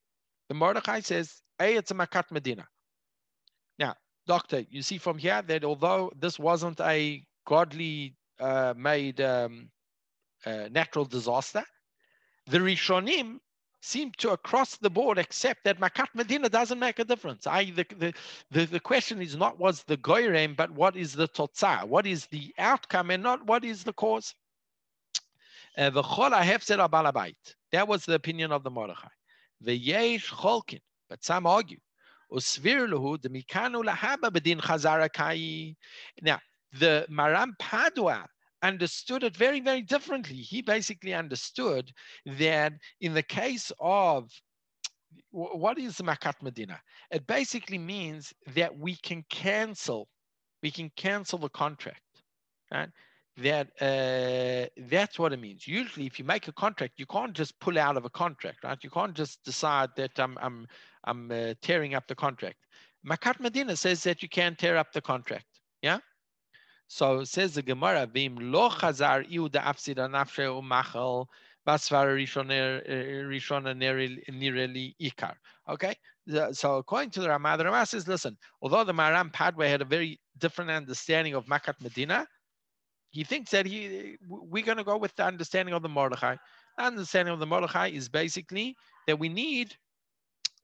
[0.49, 2.67] The Mordechai says, "Hey, it's a makat medina."
[4.27, 9.69] Doctor, you see from here that although this wasn't a godly uh, made um,
[10.47, 11.63] uh, natural disaster,
[12.47, 13.39] the Rishonim
[13.83, 17.47] seem to across the board accept that Makat Medina doesn't make a difference.
[17.47, 18.15] I, the, the,
[18.51, 21.87] the, the question is not what's the goyrem, but what is the totzah?
[21.87, 24.35] What is the outcome and not what is the cause?
[25.77, 27.35] Uh, the balabait.
[27.73, 29.09] that was the opinion of the Mordechai.
[29.61, 31.79] The Yesh Cholkin, but some argue
[36.23, 36.41] now,
[36.79, 38.27] the Maram Padua
[38.63, 40.37] understood it very, very differently.
[40.37, 41.93] He basically understood
[42.27, 44.31] that in the case of
[45.31, 46.81] what is the Makat Medina?
[47.11, 50.09] It basically means that we can cancel,
[50.63, 52.01] we can cancel the contract.
[52.73, 52.89] Right?
[53.37, 55.67] That uh, that's what it means.
[55.67, 58.79] Usually, if you make a contract, you can't just pull out of a contract, right?
[58.81, 60.69] You can't just decide that I'm I'm
[61.03, 62.59] I'm uh, tearing up the contract.
[63.05, 65.47] Makat Medina says that you can't tear up the contract.
[65.83, 65.99] Yeah.
[66.87, 71.27] So says the Gemara, "Vim lo chazar iu da afsida nafshe umachal
[71.67, 75.35] basvar rishona nireli ikar."
[75.69, 75.95] Okay.
[76.53, 79.85] So according to the Ramah, the Ramah says, listen, although the Maram Padway had a
[79.85, 82.27] very different understanding of Makat Medina,
[83.15, 86.37] he thinks that he we're going to go with the understanding of the Mordechai.
[86.77, 89.77] The understanding of the Mordechai is basically that we need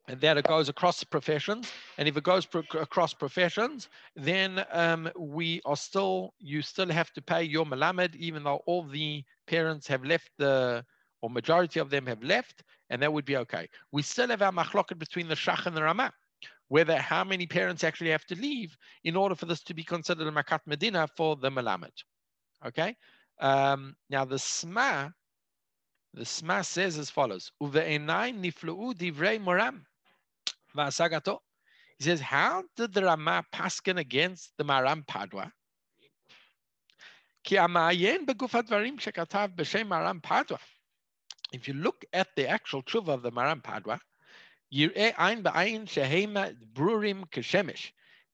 [0.08, 1.70] and that it goes across professions.
[1.96, 7.12] And if it goes pro across professions, then um, we are still, you still have
[7.12, 10.84] to pay your malamed, even though all the parents have left the,
[11.22, 13.68] or majority of them have left, and that would be okay.
[13.92, 16.12] We still have our machloket between the shach and the ramah,
[16.66, 20.26] whether how many parents actually have to leave in order for this to be considered
[20.26, 22.02] a makat medina for the malamed.
[22.66, 22.96] Okay.
[23.40, 25.10] Um, now the sma,
[26.14, 29.86] the sma says as follows: Uve'enai niflu divrei moram.
[30.76, 31.38] Vasagato.
[31.98, 35.52] He says, how did the Rama paskin against the Maram Padwa?
[41.52, 44.00] If you look at the actual truth of the Maram Padwa,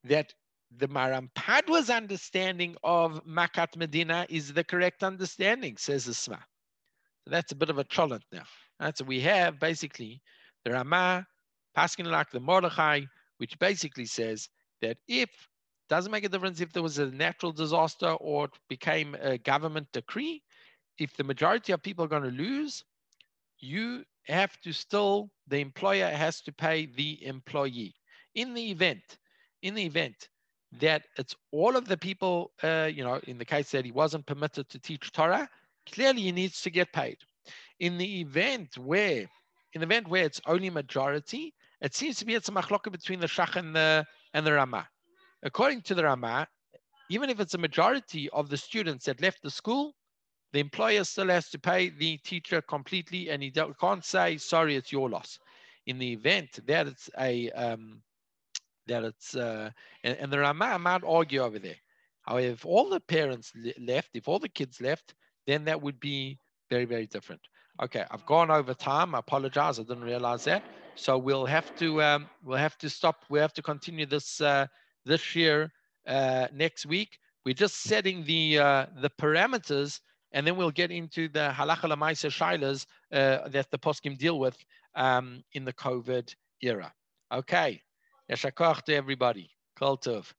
[0.04, 0.34] that
[0.78, 6.36] the Maram Padwa's understanding of Makat Medina is the correct understanding, says the Sma.
[7.24, 8.44] So that's a bit of a cholent now.
[8.80, 8.96] Right?
[8.96, 10.22] So we have basically
[10.64, 11.26] the Rama
[11.76, 13.02] Paskin like the Mordechai,
[13.38, 14.48] which basically says
[14.82, 15.30] that if
[15.88, 19.86] doesn't make a difference if there was a natural disaster or it became a government
[19.92, 20.42] decree,
[20.98, 22.84] if the majority of people are going to lose,
[23.58, 27.94] you have to still the employer has to pay the employee.
[28.34, 29.18] In the event,
[29.62, 30.28] in the event
[30.72, 34.26] that it's all of the people, uh, you know, in the case that he wasn't
[34.26, 35.48] permitted to teach Torah,
[35.92, 37.18] clearly he needs to get paid.
[37.80, 39.28] In the event where,
[39.72, 43.20] in the event where it's only majority, it seems to be it's a machloka between
[43.20, 44.04] the Shach and the,
[44.34, 44.88] and the Rama.
[45.42, 46.48] According to the Rama,
[47.10, 49.94] even if it's a majority of the students that left the school,
[50.52, 54.90] the employer still has to pay the teacher completely and he can't say, sorry, it's
[54.90, 55.38] your loss.
[55.86, 58.02] in the event that it's a um,
[58.88, 59.70] that it's uh,
[60.04, 61.76] and, and the Rama might argue over there.
[62.22, 65.14] However, if all the parents left, if all the kids left,
[65.46, 66.38] then that would be
[66.70, 67.40] very very different.
[67.82, 69.14] Okay, I've gone over time.
[69.14, 69.78] I apologize.
[69.78, 70.64] I didn't realize that.
[70.94, 73.24] So we'll have to um, we'll have to stop.
[73.28, 74.66] We have to continue this uh,
[75.04, 75.70] this year
[76.06, 77.18] uh, next week.
[77.44, 80.00] We're just setting the uh, the parameters,
[80.32, 84.56] and then we'll get into the halacha lemaisa shilas uh, that the poskim deal with
[84.94, 86.92] um, in the COVID era.
[87.32, 87.82] Okay,
[88.30, 89.50] yeshakach to everybody.
[89.78, 90.32] Kol tov.